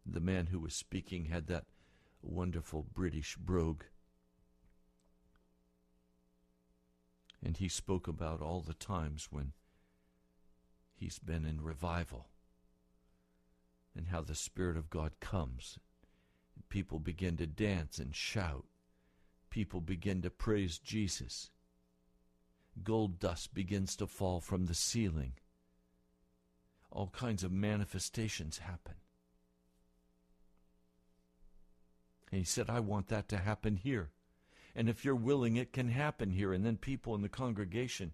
The 0.06 0.20
man 0.20 0.48
who 0.48 0.60
was 0.60 0.76
speaking 0.76 1.26
had 1.26 1.48
that 1.48 1.66
wonderful 2.22 2.86
British 2.94 3.36
brogue. 3.36 3.84
And 7.44 7.58
he 7.58 7.70
spoke 7.70 8.08
about 8.08 8.42
all 8.42 8.62
the 8.62 8.74
times 8.74 9.30
when 9.32 9.54
he's 10.94 11.20
been 11.20 11.46
in 11.46 11.62
revival 11.62 12.28
and 13.96 14.08
how 14.08 14.22
the 14.22 14.36
Spirit 14.36 14.78
of 14.78 14.90
God 14.90 15.14
comes. 15.20 15.80
People 16.68 17.00
begin 17.00 17.38
to 17.38 17.48
dance 17.48 17.98
and 17.98 18.14
shout. 18.14 18.66
People 19.50 19.82
begin 19.82 20.22
to 20.22 20.30
praise 20.30 20.78
Jesus 20.78 21.50
gold 22.84 23.20
dust 23.20 23.54
begins 23.54 23.96
to 23.98 24.08
fall 24.08 24.40
from 24.40 24.66
the 24.66 24.74
ceiling. 24.74 25.34
All 26.92 27.08
kinds 27.08 27.44
of 27.44 27.52
manifestations 27.52 28.60
happen. 28.60 28.96
And 32.32 32.40
he 32.40 32.46
said, 32.46 32.70
I 32.70 32.80
want 32.80 33.08
that 33.08 33.28
to 33.30 33.38
happen 33.38 33.76
here. 33.76 34.12
And 34.76 34.90
if 34.90 35.04
you're 35.04 35.16
willing, 35.16 35.56
it 35.56 35.74
can 35.74 35.90
happen 35.90 36.32
here. 36.32 36.54
And 36.54 36.66
then 36.66 36.78
people 36.78 37.16
in 37.16 37.22
the 37.22 37.30
congregation, 37.30 38.14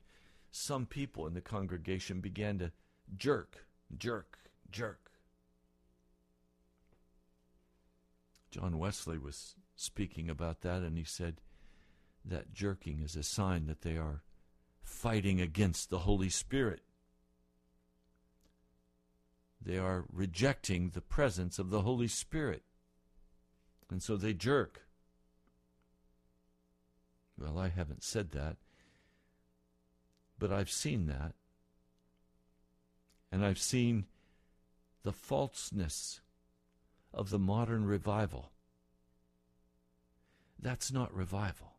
some 0.51 0.85
people 0.85 1.27
in 1.27 1.33
the 1.33 1.41
congregation 1.41 2.21
began 2.21 2.59
to 2.59 2.71
jerk, 3.17 3.65
jerk, 3.97 4.37
jerk. 4.71 5.11
John 8.51 8.77
Wesley 8.77 9.17
was 9.17 9.55
speaking 9.75 10.29
about 10.29 10.61
that, 10.61 10.81
and 10.81 10.97
he 10.97 11.03
said 11.03 11.41
that 12.23 12.53
jerking 12.53 13.01
is 13.01 13.15
a 13.15 13.23
sign 13.23 13.67
that 13.67 13.81
they 13.81 13.97
are 13.97 14.23
fighting 14.81 15.41
against 15.41 15.89
the 15.89 15.99
Holy 15.99 16.29
Spirit. 16.29 16.81
They 19.61 19.77
are 19.77 20.05
rejecting 20.11 20.91
the 20.91 21.01
presence 21.01 21.59
of 21.59 21.69
the 21.69 21.81
Holy 21.81 22.07
Spirit. 22.07 22.63
And 23.89 24.01
so 24.01 24.15
they 24.15 24.33
jerk. 24.33 24.84
Well, 27.37 27.57
I 27.57 27.69
haven't 27.69 28.03
said 28.03 28.31
that, 28.31 28.57
but 30.39 30.51
I've 30.51 30.71
seen 30.71 31.07
that. 31.07 31.33
And 33.31 33.45
I've 33.45 33.59
seen 33.59 34.05
the 35.03 35.11
falseness 35.11 36.21
of 37.13 37.29
the 37.29 37.39
modern 37.39 37.85
revival. 37.85 38.51
That's 40.59 40.91
not 40.91 41.13
revival. 41.13 41.73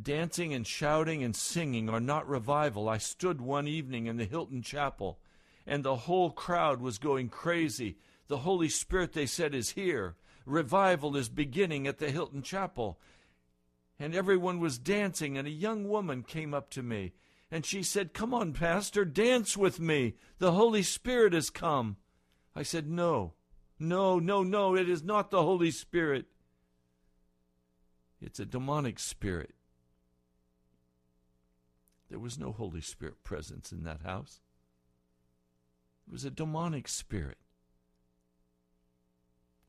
Dancing 0.00 0.52
and 0.52 0.66
shouting 0.66 1.22
and 1.22 1.34
singing 1.34 1.88
are 1.88 2.00
not 2.00 2.28
revival. 2.28 2.88
I 2.88 2.98
stood 2.98 3.40
one 3.40 3.68
evening 3.68 4.06
in 4.06 4.16
the 4.16 4.24
Hilton 4.24 4.62
Chapel, 4.62 5.18
and 5.66 5.82
the 5.82 5.96
whole 5.96 6.30
crowd 6.30 6.80
was 6.80 6.98
going 6.98 7.28
crazy. 7.28 7.96
The 8.28 8.38
Holy 8.38 8.68
Spirit, 8.68 9.12
they 9.12 9.26
said, 9.26 9.54
is 9.54 9.70
here. 9.70 10.16
Revival 10.46 11.16
is 11.16 11.28
beginning 11.28 11.86
at 11.86 11.98
the 11.98 12.10
Hilton 12.10 12.42
Chapel. 12.42 12.98
And 13.98 14.14
everyone 14.14 14.58
was 14.58 14.78
dancing, 14.78 15.38
and 15.38 15.46
a 15.46 15.52
young 15.52 15.88
woman 15.88 16.22
came 16.22 16.52
up 16.52 16.70
to 16.70 16.82
me, 16.82 17.12
and 17.50 17.64
she 17.64 17.82
said, 17.82 18.12
Come 18.12 18.34
on, 18.34 18.52
Pastor, 18.52 19.04
dance 19.04 19.56
with 19.56 19.78
me. 19.78 20.14
The 20.38 20.52
Holy 20.52 20.82
Spirit 20.82 21.32
has 21.32 21.50
come. 21.50 21.96
I 22.56 22.64
said, 22.64 22.88
No, 22.88 23.34
no, 23.78 24.18
no, 24.18 24.42
no, 24.42 24.74
it 24.74 24.88
is 24.88 25.02
not 25.02 25.30
the 25.30 25.42
Holy 25.42 25.70
Spirit. 25.70 26.26
It's 28.20 28.40
a 28.40 28.46
demonic 28.46 28.98
spirit. 28.98 29.54
There 32.08 32.18
was 32.18 32.38
no 32.38 32.52
Holy 32.52 32.80
Spirit 32.80 33.22
presence 33.22 33.70
in 33.72 33.84
that 33.84 34.02
house. 34.02 34.40
It 36.06 36.12
was 36.12 36.24
a 36.24 36.30
demonic 36.30 36.88
spirit. 36.88 37.38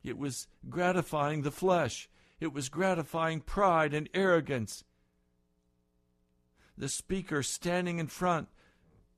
It 0.04 0.18
was 0.18 0.48
gratifying 0.70 1.42
the 1.42 1.52
flesh. 1.52 2.08
It 2.40 2.54
was 2.54 2.70
gratifying 2.70 3.42
pride 3.42 3.94
and 3.94 4.10
arrogance. 4.14 4.84
The 6.78 6.90
speaker 6.90 7.42
standing 7.42 8.00
in 8.00 8.08
front, 8.08 8.50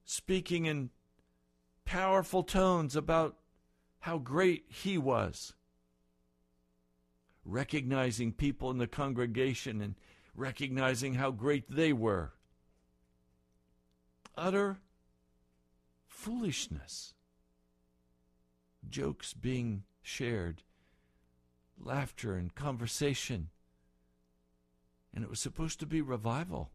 speaking 0.05 0.65
in 0.65 0.91
powerful 1.85 2.43
tones 2.43 2.95
about 2.95 3.37
how 4.01 4.19
great 4.19 4.65
he 4.67 4.97
was, 4.97 5.53
recognizing 7.43 8.31
people 8.31 8.69
in 8.69 8.77
the 8.77 8.87
congregation 8.87 9.81
and 9.81 9.95
recognizing 10.35 11.15
how 11.15 11.31
great 11.31 11.69
they 11.69 11.91
were 11.91 12.33
utter 14.37 14.77
foolishness. 16.05 17.13
Jokes 18.87 19.33
being 19.33 19.83
shared, 20.01 20.61
laughter 21.79 22.35
and 22.35 22.53
conversation. 22.53 23.49
And 25.13 25.23
it 25.23 25.29
was 25.29 25.39
supposed 25.39 25.79
to 25.79 25.85
be 25.85 26.01
revival. 26.01 26.71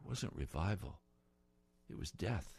It 0.00 0.08
wasn't 0.08 0.34
revival, 0.34 1.00
it 1.90 1.98
was 1.98 2.10
death. 2.10 2.54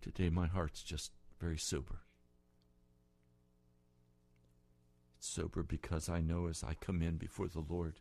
Today, 0.00 0.30
my 0.30 0.46
heart's 0.46 0.82
just 0.82 1.12
very 1.38 1.58
sober. 1.58 2.00
It's 5.18 5.28
sober 5.28 5.62
because 5.62 6.08
I 6.08 6.20
know 6.20 6.46
as 6.46 6.64
I 6.64 6.74
come 6.74 7.02
in 7.02 7.16
before 7.16 7.48
the 7.48 7.60
Lord, 7.60 8.00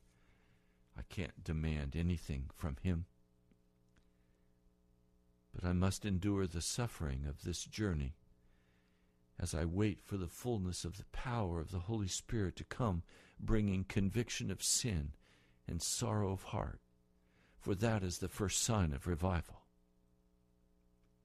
I 0.99 1.03
can't 1.13 1.43
demand 1.43 1.95
anything 1.95 2.49
from 2.53 2.75
Him. 2.83 3.05
But 5.55 5.63
I 5.63 5.71
must 5.71 6.03
endure 6.03 6.45
the 6.45 6.61
suffering 6.61 7.25
of 7.25 7.43
this 7.43 7.63
journey 7.63 8.15
as 9.39 9.55
I 9.55 9.63
wait 9.63 10.01
for 10.01 10.17
the 10.17 10.27
fullness 10.27 10.83
of 10.83 10.97
the 10.97 11.05
power 11.13 11.61
of 11.61 11.71
the 11.71 11.79
Holy 11.79 12.09
Spirit 12.09 12.57
to 12.57 12.65
come, 12.65 13.03
bringing 13.39 13.85
conviction 13.85 14.51
of 14.51 14.61
sin 14.61 15.13
and 15.65 15.81
sorrow 15.81 16.33
of 16.33 16.43
heart. 16.43 16.81
For 17.57 17.73
that 17.75 18.03
is 18.03 18.17
the 18.17 18.27
first 18.27 18.61
sign 18.61 18.91
of 18.91 19.07
revival. 19.07 19.61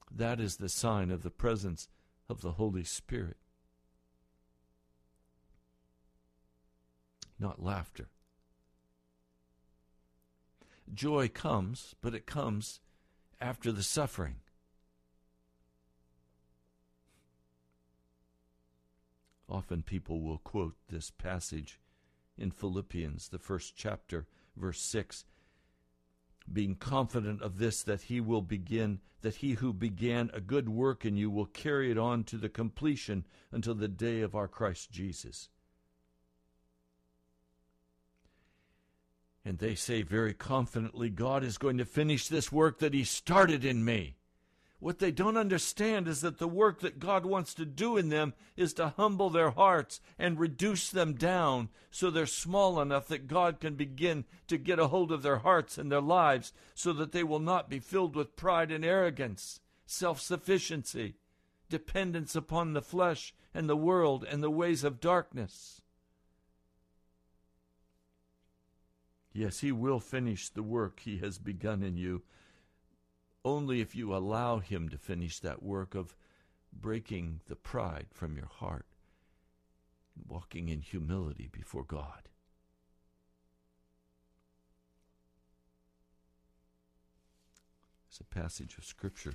That 0.08 0.38
is 0.38 0.58
the 0.58 0.68
sign 0.68 1.10
of 1.10 1.24
the 1.24 1.30
presence 1.30 1.88
of 2.28 2.42
the 2.42 2.52
Holy 2.52 2.84
Spirit. 2.84 3.38
not 7.38 7.62
laughter. 7.62 8.08
Joy 10.92 11.28
comes, 11.28 11.94
but 12.00 12.14
it 12.14 12.26
comes 12.26 12.80
after 13.40 13.72
the 13.72 13.82
suffering. 13.82 14.36
Often 19.48 19.82
people 19.82 20.20
will 20.20 20.38
quote 20.38 20.76
this 20.88 21.10
passage 21.10 21.80
in 22.36 22.50
Philippians, 22.50 23.28
the 23.28 23.38
first 23.38 23.76
chapter, 23.76 24.26
verse 24.56 24.80
6 24.80 25.24
being 26.52 26.74
confident 26.74 27.40
of 27.42 27.58
this 27.58 27.82
that 27.82 28.02
he 28.02 28.20
will 28.20 28.42
begin 28.42 29.00
that 29.22 29.36
he 29.36 29.52
who 29.52 29.72
began 29.72 30.30
a 30.34 30.40
good 30.40 30.68
work 30.68 31.04
in 31.04 31.16
you 31.16 31.30
will 31.30 31.46
carry 31.46 31.90
it 31.90 31.96
on 31.96 32.22
to 32.24 32.36
the 32.36 32.48
completion 32.48 33.24
until 33.50 33.74
the 33.74 33.88
day 33.88 34.20
of 34.20 34.34
our 34.34 34.48
Christ 34.48 34.90
Jesus 34.90 35.48
And 39.44 39.58
they 39.58 39.74
say 39.74 40.02
very 40.02 40.32
confidently, 40.32 41.10
God 41.10 41.44
is 41.44 41.58
going 41.58 41.76
to 41.78 41.84
finish 41.84 42.28
this 42.28 42.50
work 42.50 42.78
that 42.78 42.94
He 42.94 43.04
started 43.04 43.64
in 43.64 43.84
me. 43.84 44.16
What 44.84 44.98
they 44.98 45.12
don't 45.12 45.36
understand 45.36 46.08
is 46.08 46.20
that 46.20 46.38
the 46.38 46.48
work 46.48 46.80
that 46.80 46.98
God 46.98 47.24
wants 47.24 47.54
to 47.54 47.64
do 47.64 47.96
in 47.96 48.10
them 48.10 48.34
is 48.56 48.74
to 48.74 48.90
humble 48.98 49.30
their 49.30 49.50
hearts 49.50 50.00
and 50.18 50.38
reduce 50.38 50.90
them 50.90 51.14
down 51.14 51.70
so 51.90 52.10
they're 52.10 52.26
small 52.26 52.80
enough 52.80 53.08
that 53.08 53.26
God 53.26 53.60
can 53.60 53.76
begin 53.76 54.24
to 54.48 54.58
get 54.58 54.78
a 54.78 54.88
hold 54.88 55.10
of 55.10 55.22
their 55.22 55.38
hearts 55.38 55.78
and 55.78 55.90
their 55.90 56.02
lives 56.02 56.52
so 56.74 56.92
that 56.92 57.12
they 57.12 57.22
will 57.24 57.38
not 57.38 57.70
be 57.70 57.78
filled 57.78 58.14
with 58.14 58.36
pride 58.36 58.70
and 58.70 58.84
arrogance, 58.84 59.60
self 59.86 60.20
sufficiency, 60.20 61.14
dependence 61.70 62.36
upon 62.36 62.72
the 62.72 62.82
flesh 62.82 63.34
and 63.54 63.68
the 63.68 63.76
world 63.76 64.24
and 64.28 64.42
the 64.42 64.50
ways 64.50 64.84
of 64.84 65.00
darkness. 65.00 65.80
Yes, 69.34 69.60
He 69.60 69.72
will 69.72 69.98
finish 69.98 70.48
the 70.48 70.62
work 70.62 71.00
He 71.00 71.18
has 71.18 71.38
begun 71.38 71.82
in 71.82 71.96
you, 71.96 72.22
only 73.44 73.80
if 73.80 73.96
you 73.96 74.14
allow 74.14 74.60
Him 74.60 74.88
to 74.88 74.96
finish 74.96 75.40
that 75.40 75.62
work 75.62 75.96
of 75.96 76.14
breaking 76.72 77.40
the 77.46 77.56
pride 77.56 78.06
from 78.12 78.36
your 78.36 78.46
heart 78.46 78.86
and 80.16 80.24
walking 80.28 80.68
in 80.68 80.80
humility 80.80 81.48
before 81.50 81.82
God. 81.82 82.28
It's 88.08 88.20
a 88.20 88.24
passage 88.24 88.78
of 88.78 88.84
Scripture. 88.84 89.34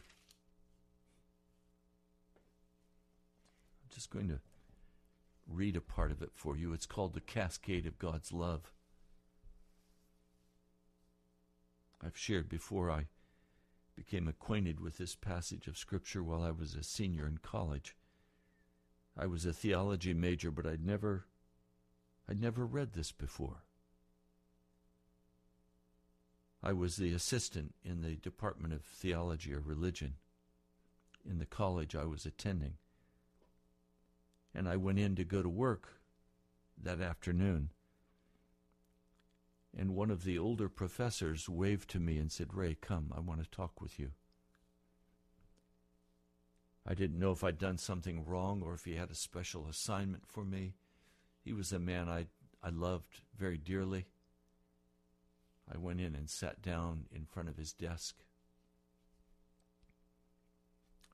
I'm 3.83 3.89
just 3.93 4.09
going 4.09 4.29
to 4.29 4.39
read 5.45 5.75
a 5.75 5.81
part 5.81 6.11
of 6.11 6.21
it 6.21 6.31
for 6.33 6.55
you. 6.55 6.71
It's 6.71 6.85
called 6.85 7.13
The 7.13 7.19
Cascade 7.19 7.85
of 7.85 7.99
God's 7.99 8.31
Love. 8.31 8.71
I've 12.03 12.17
shared 12.17 12.49
before 12.49 12.89
I 12.89 13.07
became 13.95 14.27
acquainted 14.27 14.79
with 14.79 14.97
this 14.97 15.15
passage 15.15 15.67
of 15.67 15.77
Scripture 15.77 16.23
while 16.23 16.41
I 16.41 16.51
was 16.51 16.75
a 16.75 16.83
senior 16.83 17.27
in 17.27 17.39
college. 17.39 17.95
I 19.17 19.25
was 19.25 19.45
a 19.45 19.51
theology 19.51 20.13
major, 20.13 20.51
but 20.51 20.65
I'd 20.65 20.85
never 20.85 21.25
I'd 22.29 22.39
never 22.39 22.65
read 22.65 22.93
this 22.93 23.11
before. 23.11 23.63
I 26.61 26.73
was 26.73 26.97
the 26.97 27.13
assistant 27.13 27.73
in 27.83 28.01
the 28.01 28.15
Department 28.15 28.73
of 28.73 28.83
Theology 28.83 29.53
or 29.53 29.59
Religion 29.59 30.15
in 31.27 31.39
the 31.39 31.45
college 31.45 31.95
I 31.95 32.05
was 32.05 32.25
attending. 32.25 32.75
And 34.53 34.67
I 34.67 34.75
went 34.75 34.99
in 34.99 35.15
to 35.15 35.23
go 35.23 35.41
to 35.41 35.49
work 35.49 35.99
that 36.81 37.01
afternoon. 37.01 37.69
And 39.77 39.95
one 39.95 40.09
of 40.09 40.23
the 40.23 40.37
older 40.37 40.67
professors 40.67 41.47
waved 41.47 41.89
to 41.91 41.99
me 41.99 42.17
and 42.17 42.31
said, 42.31 42.53
Ray, 42.53 42.75
come, 42.75 43.13
I 43.15 43.19
want 43.19 43.41
to 43.43 43.49
talk 43.49 43.79
with 43.79 43.99
you. 43.99 44.11
I 46.87 46.95
didn't 46.95 47.19
know 47.19 47.31
if 47.31 47.43
I'd 47.43 47.59
done 47.59 47.77
something 47.77 48.25
wrong 48.25 48.63
or 48.63 48.73
if 48.73 48.85
he 48.85 48.95
had 48.95 49.11
a 49.11 49.15
special 49.15 49.67
assignment 49.67 50.25
for 50.25 50.43
me. 50.43 50.73
He 51.43 51.53
was 51.53 51.71
a 51.71 51.79
man 51.79 52.09
I, 52.09 52.25
I 52.63 52.69
loved 52.69 53.21
very 53.37 53.57
dearly. 53.57 54.07
I 55.71 55.77
went 55.77 56.01
in 56.01 56.15
and 56.15 56.29
sat 56.29 56.63
down 56.63 57.05
in 57.11 57.25
front 57.25 57.47
of 57.47 57.57
his 57.57 57.73
desk. 57.73 58.15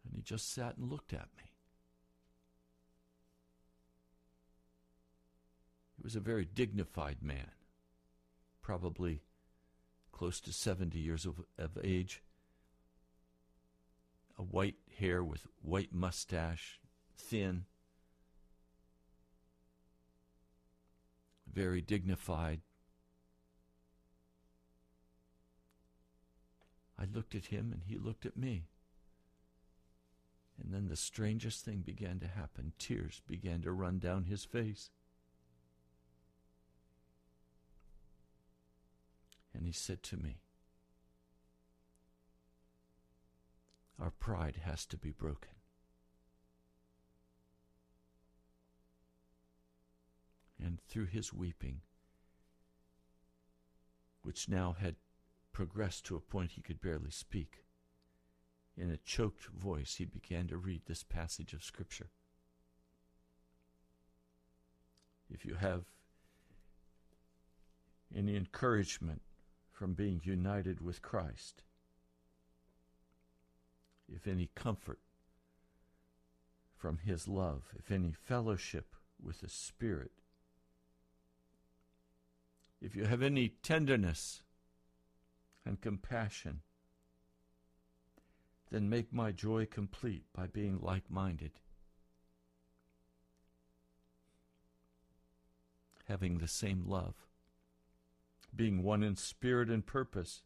And 0.06 0.16
he 0.16 0.22
just 0.22 0.54
sat 0.54 0.78
and 0.78 0.90
looked 0.90 1.12
at 1.12 1.28
me. 1.38 1.52
He 5.98 6.04
was 6.04 6.16
a 6.16 6.22
very 6.22 6.46
dignified 6.46 7.18
man, 7.22 7.52
probably 8.66 9.22
close 10.12 10.40
to 10.40 10.52
70 10.52 10.98
years 10.98 11.28
of, 11.28 11.36
of 11.60 11.78
age. 11.84 12.24
A 14.40 14.42
white 14.42 14.78
hair 15.00 15.24
with 15.24 15.46
white 15.62 15.94
mustache, 15.94 16.80
thin, 17.16 17.66
very 21.54 21.80
dignified, 21.80 22.62
I 26.98 27.06
looked 27.14 27.36
at 27.36 27.46
him 27.46 27.72
and 27.72 27.84
he 27.86 28.00
looked 28.00 28.26
at 28.26 28.36
me. 28.36 28.66
And 30.60 30.74
then 30.74 30.88
the 30.88 30.96
strangest 30.96 31.64
thing 31.64 31.84
began 31.86 32.20
to 32.20 32.28
happen. 32.28 32.74
Tears 32.80 33.22
began 33.28 33.62
to 33.62 33.72
run 33.72 34.00
down 34.00 34.24
his 34.24 34.44
face. 34.44 34.90
And 39.56 39.66
he 39.66 39.72
said 39.72 40.04
to 40.04 40.18
me, 40.18 40.42
Our 44.00 44.12
pride 44.12 44.62
has 44.66 44.86
to 44.88 44.98
be 44.98 45.12
broken. 45.12 45.52
And 50.62 50.82
through 50.82 51.06
his 51.06 51.32
weeping, 51.32 51.82
which 54.24 54.50
now 54.50 54.76
had 54.78 54.96
progressed 55.54 56.06
to 56.08 56.16
a 56.18 56.20
point 56.20 56.52
he 56.52 56.62
could 56.62 56.82
barely 56.82 57.12
speak. 57.12 57.64
In 58.76 58.90
a 58.92 58.98
choked 58.98 59.46
voice, 59.46 59.96
he 59.96 60.06
began 60.06 60.48
to 60.48 60.58
read 60.58 60.82
this 60.86 61.04
passage 61.04 61.54
of 61.54 61.64
Scripture. 61.64 62.10
If 65.30 65.46
you 65.46 65.56
have 65.56 65.86
any 68.14 68.36
encouragement 68.36 69.22
from 69.76 69.94
being 69.94 70.22
united 70.24 70.80
with 70.80 71.02
Christ, 71.02 71.64
if 74.08 74.26
any 74.26 74.50
comfort 74.56 75.00
from 76.78 77.00
His 77.00 77.28
love, 77.28 77.64
if 77.78 77.92
any 77.92 78.14
fellowship 78.14 78.96
with 79.22 79.42
the 79.42 79.50
Spirit, 79.50 80.12
if 82.82 82.96
you 82.96 83.04
have 83.04 83.22
any 83.22 83.50
tenderness 83.64 84.44
and 85.66 85.82
compassion, 85.82 86.62
then 88.72 88.90
make 88.90 89.12
my 89.12 89.32
joy 89.34 89.66
complete 89.66 90.24
by 90.34 90.48
being 90.48 90.80
like 90.80 91.10
minded, 91.10 91.52
having 96.08 96.38
the 96.38 96.48
same 96.48 96.84
love, 96.88 97.25
being 98.56 98.84
one 98.84 99.04
in 99.04 99.16
spirit 99.16 99.70
and 99.70 99.86
purpose. 99.86 100.44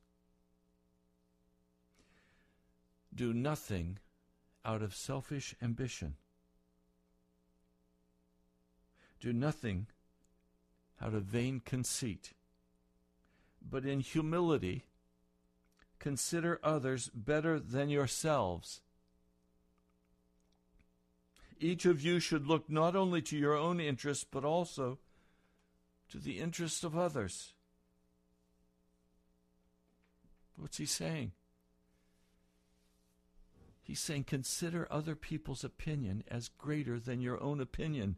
Do 3.14 3.34
nothing 3.34 4.00
out 4.66 4.82
of 4.82 4.96
selfish 4.96 5.56
ambition. 5.62 6.16
Do 9.20 9.34
nothing 9.34 9.88
out 11.02 11.14
of 11.14 11.24
vain 11.24 11.62
conceit, 11.64 12.34
but 13.62 13.86
in 13.86 14.00
humility 14.00 14.86
consider 15.98 16.60
others 16.64 17.10
better 17.14 17.60
than 17.60 17.90
yourselves. 17.90 18.82
Each 21.60 21.86
of 21.86 22.02
you 22.02 22.20
should 22.20 22.48
look 22.48 22.70
not 22.70 22.96
only 22.96 23.22
to 23.24 23.38
your 23.38 23.56
own 23.56 23.82
interests, 23.82 24.26
but 24.30 24.46
also 24.46 25.00
to 26.10 26.18
the 26.18 26.40
interests 26.40 26.84
of 26.86 26.98
others. 26.98 27.54
What's 30.60 30.78
he 30.78 30.86
saying? 30.86 31.32
He's 33.82 34.00
saying, 34.00 34.26
consider 34.26 34.88
other 34.92 35.16
people's 35.16 35.64
opinion 35.64 36.24
as 36.28 36.50
greater 36.50 37.00
than 37.00 37.22
your 37.22 37.42
own 37.42 37.60
opinion. 37.60 38.18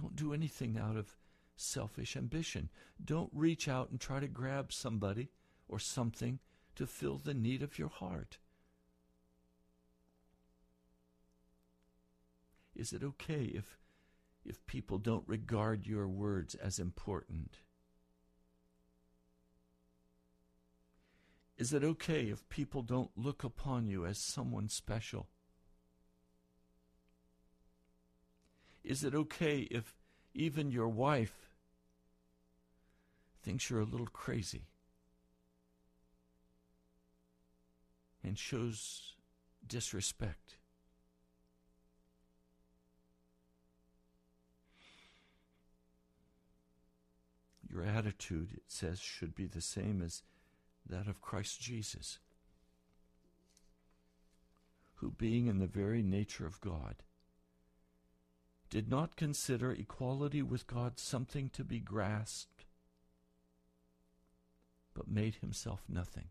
Don't 0.00 0.16
do 0.16 0.32
anything 0.32 0.78
out 0.78 0.96
of 0.96 1.16
selfish 1.54 2.16
ambition. 2.16 2.70
Don't 3.04 3.30
reach 3.32 3.68
out 3.68 3.90
and 3.90 4.00
try 4.00 4.20
to 4.20 4.26
grab 4.26 4.72
somebody 4.72 5.28
or 5.68 5.78
something 5.78 6.38
to 6.76 6.86
fill 6.86 7.18
the 7.18 7.34
need 7.34 7.62
of 7.62 7.78
your 7.78 7.88
heart. 7.88 8.38
Is 12.74 12.92
it 12.92 13.02
okay 13.02 13.42
if 13.54 13.76
if 14.44 14.64
people 14.66 14.98
don't 14.98 15.28
regard 15.28 15.86
your 15.86 16.08
words 16.08 16.54
as 16.54 16.78
important? 16.78 17.58
Is 21.58 21.72
it 21.72 21.84
okay 21.84 22.22
if 22.22 22.48
people 22.48 22.82
don't 22.82 23.10
look 23.16 23.44
upon 23.44 23.86
you 23.86 24.06
as 24.06 24.16
someone 24.16 24.68
special? 24.68 25.28
Is 28.82 29.04
it 29.04 29.14
okay 29.14 29.68
if 29.70 29.94
even 30.32 30.70
your 30.70 30.88
wife 30.88 31.50
thinks 33.42 33.68
you're 33.68 33.80
a 33.80 33.84
little 33.84 34.06
crazy 34.06 34.68
and 38.22 38.38
shows 38.38 39.14
disrespect. 39.66 40.56
Your 47.70 47.84
attitude, 47.84 48.52
it 48.54 48.62
says, 48.66 48.98
should 48.98 49.34
be 49.34 49.46
the 49.46 49.60
same 49.60 50.02
as 50.02 50.22
that 50.88 51.06
of 51.06 51.20
Christ 51.20 51.60
Jesus, 51.60 52.18
who, 54.96 55.10
being 55.10 55.46
in 55.46 55.58
the 55.58 55.66
very 55.66 56.02
nature 56.02 56.46
of 56.46 56.60
God, 56.60 56.96
did 58.70 58.88
not 58.88 59.16
consider 59.16 59.72
equality 59.72 60.42
with 60.42 60.66
God 60.66 60.98
something 60.98 61.48
to 61.50 61.64
be 61.64 61.80
grasped 61.80 62.64
but 64.98 65.08
made 65.08 65.36
himself 65.36 65.84
nothing. 65.88 66.24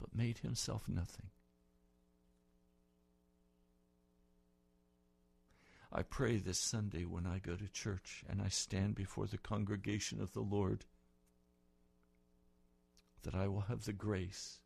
But 0.00 0.12
made 0.12 0.38
himself 0.38 0.88
nothing. 0.88 1.30
I 5.94 6.02
pray 6.02 6.36
this 6.38 6.58
Sunday 6.58 7.04
when 7.04 7.26
I 7.26 7.38
go 7.38 7.54
to 7.54 7.68
church 7.68 8.24
and 8.28 8.42
I 8.42 8.48
stand 8.48 8.94
before 8.94 9.26
the 9.26 9.38
congregation 9.38 10.20
of 10.20 10.32
the 10.32 10.40
Lord 10.40 10.84
that 13.22 13.34
I 13.34 13.46
will 13.46 13.62
have 13.62 13.84
the 13.84 13.92
grace 13.92 14.58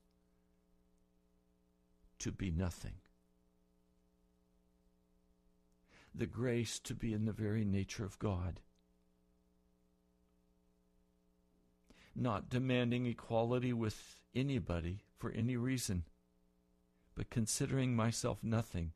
to 2.21 2.33
be 2.33 2.51
nothing. 2.51 2.95
The 6.15 6.27
grace 6.27 6.79
to 6.81 6.95
be 6.95 7.13
in 7.13 7.27
the 7.27 7.33
very 7.33 7.65
nature 7.65 8.05
of 8.05 8.19
God 8.19 8.61
not 12.21 12.51
demanding 12.51 13.07
equality 13.07 13.73
with 13.73 14.21
anybody 14.35 15.05
for 15.17 15.31
any 15.31 15.57
reason, 15.57 16.05
but 17.15 17.31
considering 17.31 17.95
myself 17.95 18.39
nothing. 18.43 18.93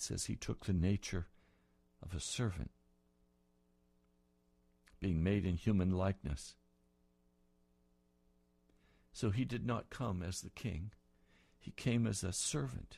It 0.00 0.04
says 0.04 0.24
he 0.24 0.34
took 0.34 0.64
the 0.64 0.72
nature 0.72 1.26
of 2.02 2.14
a 2.14 2.20
servant, 2.20 2.70
being 4.98 5.22
made 5.22 5.44
in 5.44 5.56
human 5.56 5.90
likeness. 5.90 6.54
So 9.12 9.28
he 9.28 9.44
did 9.44 9.66
not 9.66 9.90
come 9.90 10.22
as 10.22 10.40
the 10.40 10.48
king, 10.48 10.92
he 11.58 11.70
came 11.72 12.06
as 12.06 12.24
a 12.24 12.32
servant. 12.32 12.96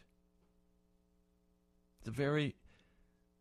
The 2.05 2.13
very 2.13 2.55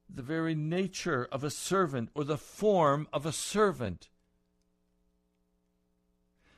the 0.10 0.24
very 0.24 0.56
nature 0.56 1.28
of 1.32 1.44
a 1.44 1.52
servant 1.52 2.10
or 2.16 2.24
the 2.24 2.40
form 2.40 3.08
of 3.14 3.28
a 3.28 3.32
servant. 3.32 4.10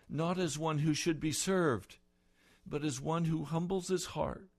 Not 0.08 0.40
as 0.40 0.58
one 0.58 0.80
who 0.80 0.94
should 0.94 1.20
be 1.20 1.34
served, 1.34 1.98
but 2.66 2.86
as 2.86 3.02
one 3.02 3.26
who 3.26 3.44
humbles 3.44 3.90
his 3.90 4.06
heart 4.06 4.53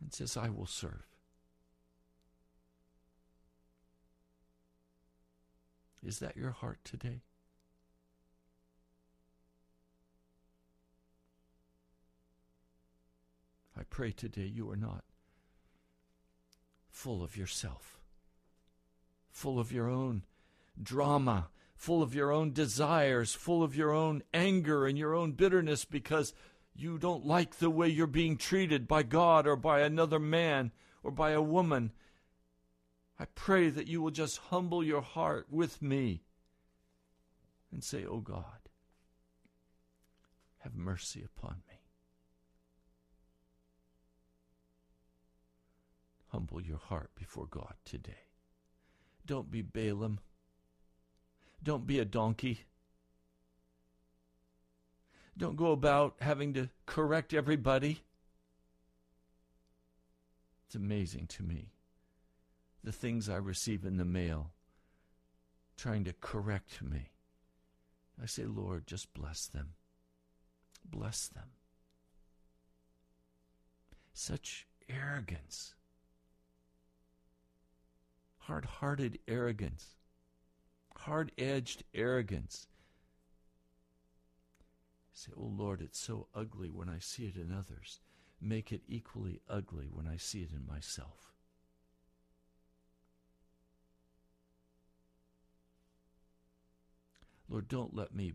and 0.00 0.12
says, 0.12 0.36
I 0.36 0.48
will 0.48 0.66
serve. 0.66 1.06
Is 6.04 6.18
that 6.18 6.36
your 6.36 6.50
heart 6.50 6.78
today? 6.84 7.22
I 13.76 13.82
pray 13.88 14.12
today 14.12 14.42
you 14.42 14.70
are 14.70 14.76
not 14.76 15.04
full 16.90 17.22
of 17.22 17.36
yourself, 17.36 17.98
full 19.30 19.58
of 19.58 19.72
your 19.72 19.88
own 19.88 20.22
drama, 20.80 21.48
full 21.74 22.02
of 22.02 22.14
your 22.14 22.30
own 22.30 22.52
desires, 22.52 23.34
full 23.34 23.62
of 23.62 23.74
your 23.74 23.90
own 23.90 24.22
anger 24.32 24.86
and 24.86 24.96
your 24.96 25.14
own 25.14 25.32
bitterness 25.32 25.84
because 25.84 26.32
you 26.74 26.98
don't 26.98 27.24
like 27.24 27.56
the 27.56 27.70
way 27.70 27.88
you're 27.88 28.06
being 28.06 28.36
treated 28.36 28.88
by 28.88 29.02
God 29.04 29.46
or 29.46 29.56
by 29.56 29.80
another 29.80 30.18
man 30.18 30.72
or 31.02 31.10
by 31.10 31.30
a 31.30 31.42
woman. 31.42 31.92
I 33.18 33.26
pray 33.26 33.70
that 33.70 33.86
you 33.86 34.02
will 34.02 34.10
just 34.10 34.38
humble 34.38 34.82
your 34.82 35.02
heart 35.02 35.46
with 35.50 35.80
me 35.80 36.22
and 37.70 37.84
say, 37.84 38.04
Oh 38.04 38.18
God, 38.18 38.44
have 40.58 40.74
mercy 40.74 41.24
upon 41.24 41.62
me. 41.68 41.74
Humble 46.28 46.60
your 46.60 46.78
heart 46.78 47.10
before 47.14 47.46
God 47.46 47.74
today. 47.84 48.26
Don't 49.24 49.50
be 49.50 49.62
Balaam. 49.62 50.18
Don't 51.62 51.86
be 51.86 52.00
a 52.00 52.04
donkey. 52.04 52.64
Don't 55.36 55.56
go 55.56 55.72
about 55.72 56.16
having 56.20 56.54
to 56.54 56.70
correct 56.86 57.34
everybody. 57.34 58.00
It's 60.66 60.74
amazing 60.74 61.26
to 61.28 61.42
me 61.42 61.70
the 62.82 62.92
things 62.92 63.28
I 63.28 63.36
receive 63.36 63.84
in 63.84 63.96
the 63.96 64.04
mail 64.04 64.50
trying 65.76 66.04
to 66.04 66.12
correct 66.20 66.82
me. 66.82 67.10
I 68.22 68.26
say, 68.26 68.44
Lord, 68.44 68.86
just 68.86 69.12
bless 69.12 69.46
them. 69.46 69.70
Bless 70.84 71.26
them. 71.28 71.48
Such 74.12 74.66
arrogance 74.88 75.74
hard 78.46 78.64
hearted 78.66 79.18
arrogance, 79.26 79.96
hard 80.98 81.32
edged 81.38 81.82
arrogance. 81.94 82.66
Say, 85.14 85.32
Oh 85.36 85.52
Lord, 85.56 85.80
it's 85.80 85.98
so 85.98 86.28
ugly 86.34 86.68
when 86.68 86.88
I 86.88 86.98
see 86.98 87.26
it 87.26 87.36
in 87.36 87.52
others. 87.52 88.00
Make 88.40 88.72
it 88.72 88.82
equally 88.86 89.40
ugly 89.48 89.86
when 89.90 90.06
I 90.06 90.16
see 90.16 90.42
it 90.42 90.50
in 90.52 90.66
myself. 90.66 91.32
Lord, 97.48 97.68
don't 97.68 97.94
let 97.94 98.14
me 98.14 98.34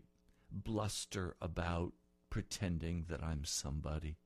bluster 0.50 1.36
about 1.40 1.92
pretending 2.30 3.06
that 3.08 3.22
I'm 3.22 3.44
somebody. 3.44 4.16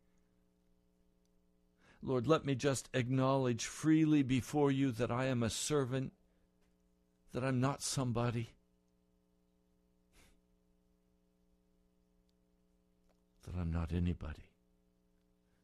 Lord, 2.03 2.27
let 2.27 2.45
me 2.45 2.55
just 2.55 2.89
acknowledge 2.93 3.67
freely 3.67 4.23
before 4.23 4.71
you 4.71 4.93
that 4.93 5.11
I 5.11 5.27
am 5.27 5.43
a 5.43 5.51
servant, 5.51 6.13
that 7.33 7.43
I'm 7.43 7.61
not 7.61 7.83
somebody, 7.83 8.51
that 13.45 13.59
I'm 13.59 13.73
not 13.73 13.93
anybody, 13.93 14.51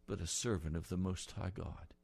but 0.07 0.21
a 0.21 0.27
servant 0.27 0.77
of 0.77 0.89
the 0.89 0.97
Most 0.97 1.33
High 1.33 1.53
God. 1.55 1.95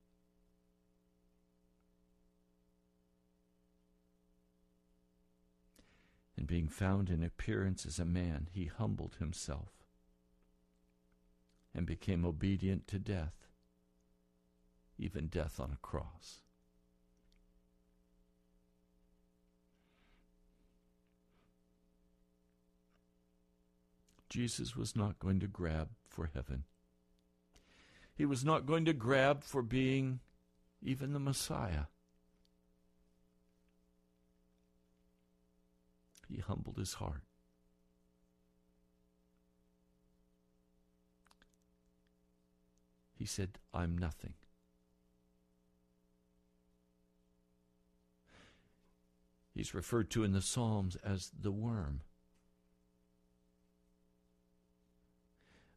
And 6.36 6.46
being 6.46 6.68
found 6.68 7.08
in 7.08 7.22
appearance 7.22 7.86
as 7.86 7.98
a 7.98 8.04
man, 8.04 8.48
he 8.52 8.66
humbled 8.66 9.16
himself 9.18 9.70
and 11.74 11.86
became 11.86 12.24
obedient 12.24 12.86
to 12.88 12.98
death 12.98 13.46
even 14.98 15.26
death 15.28 15.60
on 15.60 15.70
a 15.72 15.86
cross. 15.86 16.40
Jesus 24.36 24.76
was 24.76 24.94
not 24.94 25.18
going 25.18 25.40
to 25.40 25.46
grab 25.46 25.88
for 26.10 26.28
heaven. 26.34 26.64
He 28.14 28.26
was 28.26 28.44
not 28.44 28.66
going 28.66 28.84
to 28.84 28.92
grab 28.92 29.42
for 29.42 29.62
being 29.62 30.20
even 30.82 31.14
the 31.14 31.18
Messiah. 31.18 31.84
He 36.28 36.42
humbled 36.42 36.76
his 36.76 36.92
heart. 36.92 37.22
He 43.14 43.24
said, 43.24 43.52
I'm 43.72 43.96
nothing. 43.96 44.34
He's 49.54 49.72
referred 49.72 50.10
to 50.10 50.24
in 50.24 50.32
the 50.32 50.42
Psalms 50.42 50.96
as 50.96 51.30
the 51.40 51.50
worm. 51.50 52.02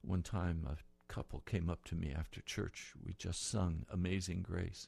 One 0.02 0.24
time, 0.24 0.68
a 0.70 0.78
couple 1.12 1.41
came 1.41 1.70
up 1.70 1.84
to 1.86 1.95
me 1.95 2.14
after 2.18 2.41
church. 2.41 2.93
We 3.06 3.14
just 3.14 3.50
sung 3.50 3.86
Amazing 3.91 4.43
Grace. 4.43 4.88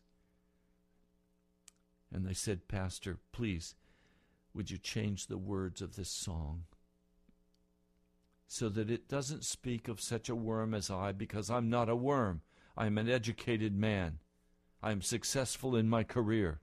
And 2.13 2.25
they 2.25 2.33
said, 2.33 2.67
Pastor, 2.67 3.17
please, 3.31 3.75
would 4.53 4.69
you 4.69 4.77
change 4.77 5.27
the 5.27 5.37
words 5.37 5.81
of 5.81 5.95
this 5.95 6.09
song 6.09 6.63
so 8.47 8.67
that 8.67 8.91
it 8.91 9.07
doesn't 9.07 9.45
speak 9.45 9.87
of 9.87 10.01
such 10.01 10.27
a 10.27 10.35
worm 10.35 10.73
as 10.73 10.89
I, 10.89 11.13
because 11.13 11.49
I'm 11.49 11.69
not 11.69 11.87
a 11.87 11.95
worm. 11.95 12.41
I 12.75 12.85
am 12.85 12.97
an 12.97 13.09
educated 13.09 13.73
man. 13.73 14.19
I 14.83 14.91
am 14.91 15.01
successful 15.01 15.73
in 15.75 15.87
my 15.87 16.03
career. 16.03 16.59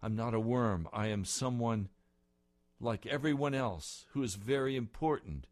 I'm 0.00 0.14
not 0.14 0.34
a 0.34 0.40
worm. 0.40 0.88
I 0.92 1.08
am 1.08 1.24
someone 1.24 1.88
like 2.78 3.04
everyone 3.04 3.52
else 3.52 4.06
who 4.12 4.22
is 4.22 4.36
very 4.36 4.76
important. 4.76 5.48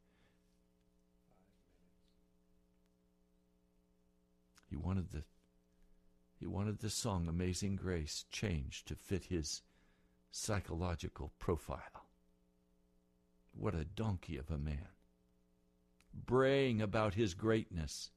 He 4.77 4.83
wanted 4.83 5.11
the 5.11 5.25
he 6.39 6.47
wanted 6.47 6.81
the 6.81 6.91
song 6.91 7.29
Amazing 7.29 7.77
Grace 7.77 8.27
changed 8.31 8.87
to 8.89 8.95
fit 8.95 9.25
his 9.25 9.63
psychological 10.31 11.33
profile. 11.39 12.11
What 13.53 13.75
a 13.75 13.87
donkey 13.87 14.37
of 14.37 14.51
a 14.51 14.59
man. 14.59 14.89
Braying 16.13 16.83
about 16.83 17.15
his 17.15 17.33
greatness. 17.33 18.11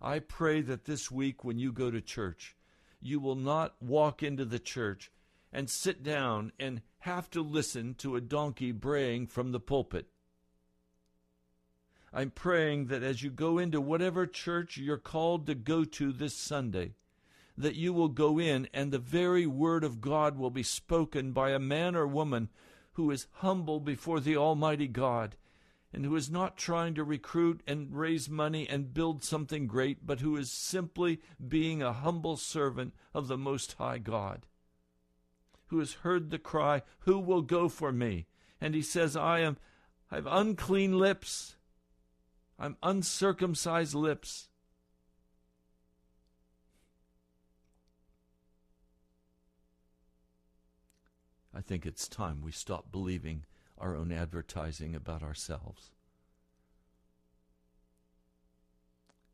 I 0.00 0.20
pray 0.20 0.62
that 0.62 0.86
this 0.86 1.10
week 1.10 1.44
when 1.44 1.58
you 1.58 1.70
go 1.70 1.90
to 1.90 2.00
church, 2.00 2.56
you 2.98 3.20
will 3.20 3.36
not 3.36 3.74
walk 3.82 4.22
into 4.22 4.46
the 4.46 4.58
church 4.58 5.12
and 5.52 5.68
sit 5.68 6.02
down 6.02 6.52
and 6.58 6.80
have 7.00 7.28
to 7.32 7.42
listen 7.42 7.92
to 7.96 8.16
a 8.16 8.22
donkey 8.22 8.72
braying 8.72 9.26
from 9.26 9.52
the 9.52 9.60
pulpit. 9.60 10.08
I'm 12.12 12.30
praying 12.30 12.86
that 12.86 13.02
as 13.02 13.22
you 13.22 13.30
go 13.30 13.58
into 13.58 13.80
whatever 13.80 14.26
church 14.26 14.76
you're 14.76 14.98
called 14.98 15.46
to 15.46 15.54
go 15.54 15.84
to 15.84 16.12
this 16.12 16.34
Sunday, 16.34 16.94
that 17.56 17.76
you 17.76 17.92
will 17.92 18.08
go 18.08 18.38
in 18.38 18.68
and 18.74 18.90
the 18.90 18.98
very 18.98 19.46
word 19.46 19.84
of 19.84 20.00
God 20.00 20.36
will 20.36 20.50
be 20.50 20.62
spoken 20.62 21.32
by 21.32 21.50
a 21.50 21.58
man 21.58 21.94
or 21.94 22.06
woman 22.06 22.48
who 22.94 23.10
is 23.10 23.28
humble 23.34 23.78
before 23.78 24.18
the 24.18 24.36
Almighty 24.36 24.88
God 24.88 25.36
and 25.92 26.04
who 26.04 26.14
is 26.16 26.30
not 26.30 26.56
trying 26.56 26.94
to 26.94 27.04
recruit 27.04 27.62
and 27.66 27.94
raise 27.94 28.28
money 28.28 28.68
and 28.68 28.94
build 28.94 29.24
something 29.24 29.66
great, 29.66 30.06
but 30.06 30.20
who 30.20 30.36
is 30.36 30.50
simply 30.50 31.20
being 31.46 31.82
a 31.82 31.92
humble 31.92 32.36
servant 32.36 32.94
of 33.12 33.28
the 33.28 33.38
Most 33.38 33.74
High 33.74 33.98
God, 33.98 34.46
who 35.66 35.78
has 35.78 35.94
heard 35.94 36.30
the 36.30 36.38
cry, 36.38 36.82
Who 37.00 37.18
will 37.18 37.42
go 37.42 37.68
for 37.68 37.92
me? 37.92 38.26
And 38.60 38.74
he 38.74 38.82
says, 38.82 39.16
I 39.16 39.40
am 39.40 39.56
I 40.10 40.16
have 40.16 40.26
unclean 40.26 40.98
lips. 40.98 41.56
I'm 42.60 42.76
uncircumcised 42.82 43.94
lips. 43.94 44.48
I 51.54 51.62
think 51.62 51.86
it's 51.86 52.06
time 52.06 52.42
we 52.42 52.52
stop 52.52 52.92
believing 52.92 53.44
our 53.78 53.96
own 53.96 54.12
advertising 54.12 54.94
about 54.94 55.22
ourselves 55.22 55.90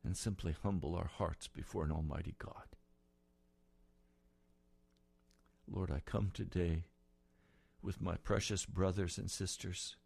and 0.04 0.16
simply 0.16 0.54
humble 0.62 0.94
our 0.94 1.10
hearts 1.18 1.48
before 1.48 1.84
an 1.84 1.90
Almighty 1.90 2.36
God. 2.38 2.76
Lord, 5.68 5.90
I 5.90 6.00
come 6.06 6.30
today 6.32 6.84
with 7.82 8.00
my 8.00 8.14
precious 8.16 8.64
brothers 8.64 9.18
and 9.18 9.28
sisters 9.28 9.96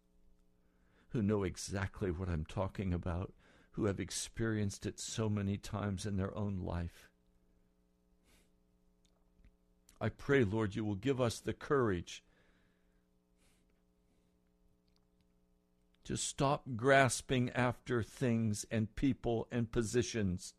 who 1.11 1.21
know 1.21 1.43
exactly 1.43 2.09
what 2.09 2.29
I'm 2.29 2.45
talking 2.45 2.93
about, 2.93 3.33
who 3.71 3.85
have 3.85 3.99
experienced 3.99 4.85
it 4.85 4.99
so 4.99 5.29
many 5.29 5.57
times 5.57 6.05
in 6.05 6.17
their 6.17 6.35
own 6.37 6.59
life. 6.63 7.09
I 9.99 10.09
pray, 10.09 10.43
Lord, 10.43 10.75
you 10.75 10.83
will 10.83 10.95
give 10.95 11.21
us 11.21 11.39
the 11.39 11.53
courage 11.53 12.23
to 16.05 16.17
stop 16.17 16.63
grasping 16.75 17.51
after 17.51 18.01
things 18.01 18.65
and 18.71 18.95
people 18.95 19.47
and 19.51 19.71
positions. 19.71 20.55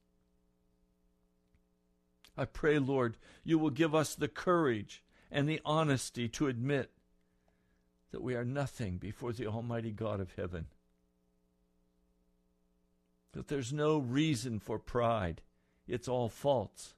I 2.36 2.44
pray, 2.44 2.78
Lord, 2.78 3.16
you 3.42 3.58
will 3.58 3.70
give 3.70 3.94
us 3.94 4.14
the 4.14 4.28
courage 4.28 5.02
and 5.30 5.48
the 5.48 5.60
honesty 5.64 6.28
to 6.28 6.46
admit 6.46 6.90
that 8.12 8.22
we 8.22 8.34
are 8.34 8.44
nothing 8.44 8.98
before 8.98 9.32
the 9.32 9.46
Almighty 9.46 9.90
God 9.90 10.20
of 10.20 10.34
heaven. 10.36 10.66
That 13.32 13.48
there's 13.48 13.72
no 13.72 13.98
reason 13.98 14.60
for 14.60 14.78
pride, 14.78 15.42
it's 15.88 16.08
all 16.08 16.28
false. 16.28 16.94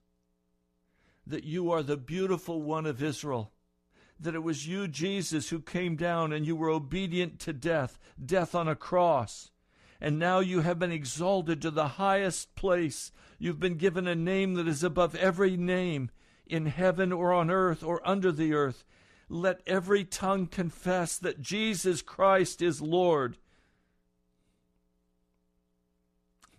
That 1.26 1.44
you 1.44 1.70
are 1.70 1.82
the 1.82 1.96
beautiful 1.96 2.60
one 2.60 2.84
of 2.84 3.02
Israel 3.02 3.50
that 4.20 4.34
it 4.34 4.42
was 4.42 4.66
you, 4.66 4.88
Jesus, 4.88 5.48
who 5.48 5.60
came 5.60 5.96
down 5.96 6.32
and 6.32 6.46
you 6.46 6.56
were 6.56 6.70
obedient 6.70 7.38
to 7.40 7.52
death, 7.52 7.98
death 8.24 8.54
on 8.54 8.68
a 8.68 8.76
cross. 8.76 9.50
And 10.00 10.18
now 10.18 10.40
you 10.40 10.60
have 10.60 10.78
been 10.78 10.92
exalted 10.92 11.62
to 11.62 11.70
the 11.70 11.88
highest 11.88 12.54
place. 12.54 13.12
You've 13.38 13.60
been 13.60 13.76
given 13.76 14.06
a 14.06 14.14
name 14.14 14.54
that 14.54 14.68
is 14.68 14.84
above 14.84 15.14
every 15.16 15.56
name 15.56 16.10
in 16.46 16.66
heaven 16.66 17.12
or 17.12 17.32
on 17.32 17.50
earth 17.50 17.82
or 17.82 18.06
under 18.06 18.30
the 18.30 18.54
earth. 18.54 18.84
Let 19.28 19.60
every 19.66 20.04
tongue 20.04 20.46
confess 20.46 21.18
that 21.18 21.40
Jesus 21.40 22.02
Christ 22.02 22.62
is 22.62 22.80
Lord. 22.80 23.36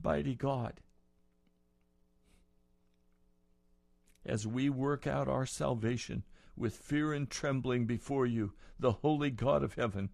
Mighty 0.03 0.35
God, 0.35 0.81
as 4.25 4.45
we 4.45 4.69
work 4.69 5.07
out 5.07 5.27
our 5.27 5.45
salvation, 5.45 6.23
with 6.57 6.75
fear 6.75 7.13
and 7.13 7.29
trembling 7.29 7.85
before 7.85 8.25
you, 8.25 8.53
the 8.79 8.93
holy 8.93 9.29
God 9.29 9.63
of 9.63 9.75
heaven. 9.75 10.09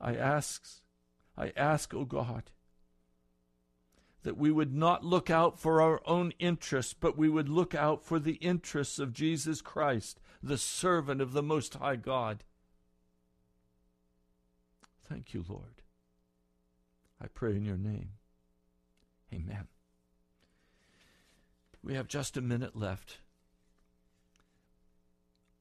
I 0.00 0.14
ask, 0.14 0.62
I 1.36 1.52
ask, 1.56 1.94
O 1.94 2.04
God, 2.04 2.44
that 4.22 4.36
we 4.36 4.50
would 4.50 4.74
not 4.74 5.04
look 5.04 5.30
out 5.30 5.58
for 5.58 5.80
our 5.80 6.00
own 6.04 6.32
interests, 6.38 6.94
but 6.94 7.16
we 7.16 7.28
would 7.28 7.48
look 7.48 7.74
out 7.74 8.04
for 8.04 8.18
the 8.18 8.34
interests 8.34 8.98
of 8.98 9.12
Jesus 9.12 9.62
Christ, 9.62 10.20
the 10.42 10.58
servant 10.58 11.20
of 11.20 11.32
the 11.32 11.42
Most 11.42 11.74
High 11.74 11.96
God. 11.96 12.44
Thank 15.08 15.32
you, 15.32 15.44
Lord. 15.48 15.82
I 17.20 17.26
pray 17.28 17.56
in 17.56 17.64
your 17.64 17.76
name. 17.76 18.10
Amen. 19.32 19.68
We 21.82 21.94
have 21.94 22.08
just 22.08 22.36
a 22.36 22.42
minute 22.42 22.76
left. 22.76 23.18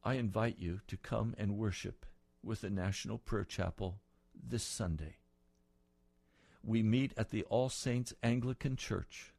I 0.04 0.16
invite 0.16 0.60
you 0.60 0.82
to 0.88 0.98
come 0.98 1.36
and 1.38 1.58
worship 1.58 2.06
with 2.44 2.62
the 2.62 2.70
National 2.70 3.18
Prayer 3.18 3.44
Chapel 3.44 4.00
this 4.34 4.64
Sunday. 4.64 5.19
We 6.64 6.84
meet 6.84 7.14
at 7.18 7.30
the 7.30 7.44
All 7.44 7.70
Saints 7.70 8.14
Anglican 8.22 8.76
Church. 8.76 9.34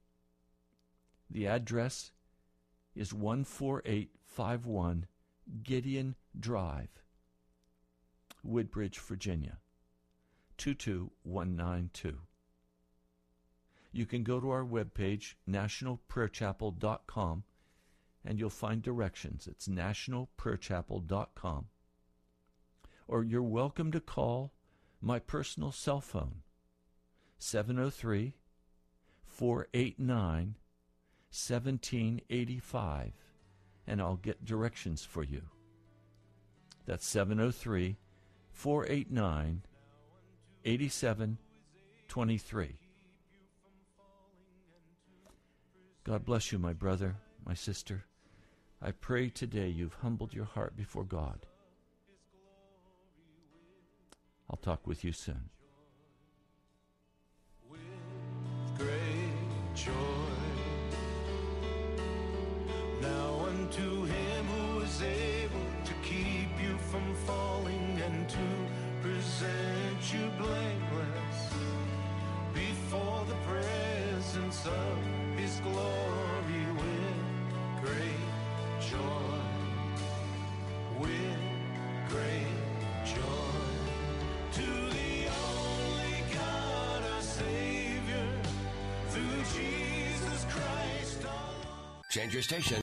The 1.31 1.47
address 1.47 2.12
is 2.95 3.11
14851 3.11 5.07
Gideon 5.62 6.16
Drive, 6.39 7.03
Woodbridge, 8.43 8.99
Virginia 8.99 9.59
22192. 10.59 12.18
You 13.93 14.07
can 14.07 14.23
go 14.23 14.39
to 14.39 14.51
our 14.51 14.64
webpage, 14.64 15.35
nationalprayerchapel.com, 15.49 17.43
and 18.25 18.39
you'll 18.39 18.51
find 18.51 18.83
directions. 18.83 19.49
It's 19.49 19.66
nationalprayerchapel.com. 19.66 21.66
Or 23.09 23.25
you're 23.25 23.43
welcome 23.43 23.91
to 23.93 24.01
call 24.01 24.53
my 25.01 25.18
personal 25.18 25.73
cell 25.73 26.01
phone, 26.01 26.43
703 27.41 28.34
489 29.26 30.55
1785, 31.32 33.12
and 33.86 34.03
I'll 34.03 34.16
get 34.16 34.45
directions 34.45 35.05
for 35.05 35.22
you. 35.22 35.43
That's 36.86 37.07
703 37.07 37.97
489 38.51 39.62
8723. 40.64 42.78
God 46.05 46.24
bless 46.26 46.53
you, 46.53 46.59
my 46.59 46.74
brother, 46.74 47.16
my 47.47 47.55
sister. 47.55 48.05
I 48.82 48.91
pray 48.91 49.30
today 49.30 49.68
you've 49.68 49.97
humbled 50.03 50.34
your 50.34 50.45
heart 50.45 50.76
before 50.76 51.05
God. 51.05 51.47
I'll 54.51 54.59
talk 54.59 54.86
with 54.86 55.05
you 55.05 55.12
soon. 55.12 55.49
Joy. 59.85 59.93
Now 63.01 63.47
unto 63.49 64.05
him 64.05 64.45
who 64.47 64.81
is 64.81 65.03
able 65.03 65.70
to 65.85 65.93
keep 66.03 66.51
you 66.62 66.76
from 66.91 67.14
falling 67.26 68.01
and 68.05 68.28
to 68.28 68.47
present 69.01 70.03
you 70.12 70.31
blameless 70.37 71.41
before 72.53 73.24
the 73.26 73.39
presence 73.49 74.66
of 74.66 74.99
Change 92.11 92.34
your 92.34 92.42
station. 92.42 92.78